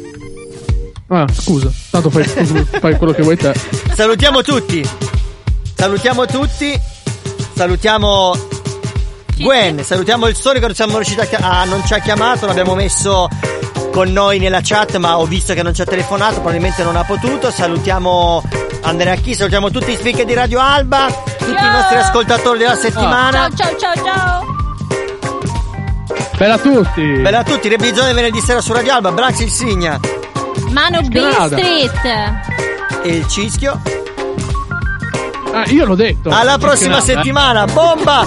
[1.09, 3.55] Ah, scusa, tanto fai, fai quello che vuoi te.
[3.95, 4.87] Salutiamo tutti.
[5.75, 6.79] Salutiamo tutti.
[7.55, 8.54] Salutiamo
[9.37, 12.47] Gwen, salutiamo il Sole che non siamo riusciti a, chia- a- non ci ha chiamato,
[12.47, 13.29] l'abbiamo messo
[13.93, 17.05] con noi nella chat, ma ho visto che non ci ha telefonato, probabilmente non ha
[17.05, 17.51] potuto.
[17.51, 18.43] Salutiamo
[18.83, 21.07] Andrea Chi, salutiamo tutti i speaker di Radio Alba,
[21.39, 23.49] tutti i nostri ascoltatori della settimana.
[23.55, 24.53] Ciao, ciao, ciao, ciao.
[26.37, 27.03] Bella a tutti!
[27.21, 29.99] Bella a tutti, Rebizzone venerdì sera su Radio Alba, Brax il Signa
[30.71, 31.17] Mano B.
[31.47, 32.01] Street.
[33.03, 33.81] e il Cischio.
[35.55, 36.31] Ah, io l'ho detto.
[36.31, 37.01] Alla prossima eh.
[37.01, 38.27] settimana, bomba!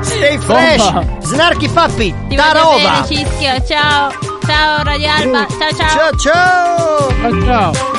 [0.00, 0.90] Stay fresh!
[0.90, 1.18] Bomba.
[1.20, 3.64] Snarky Pappi, Ti bene, Cischio.
[3.64, 4.12] Ciao.
[4.44, 5.46] Ciao, Radio Alba.
[5.58, 5.88] Ciao, ciao.
[5.88, 7.08] Ciao ciao!
[7.20, 7.95] Ciao, ciao.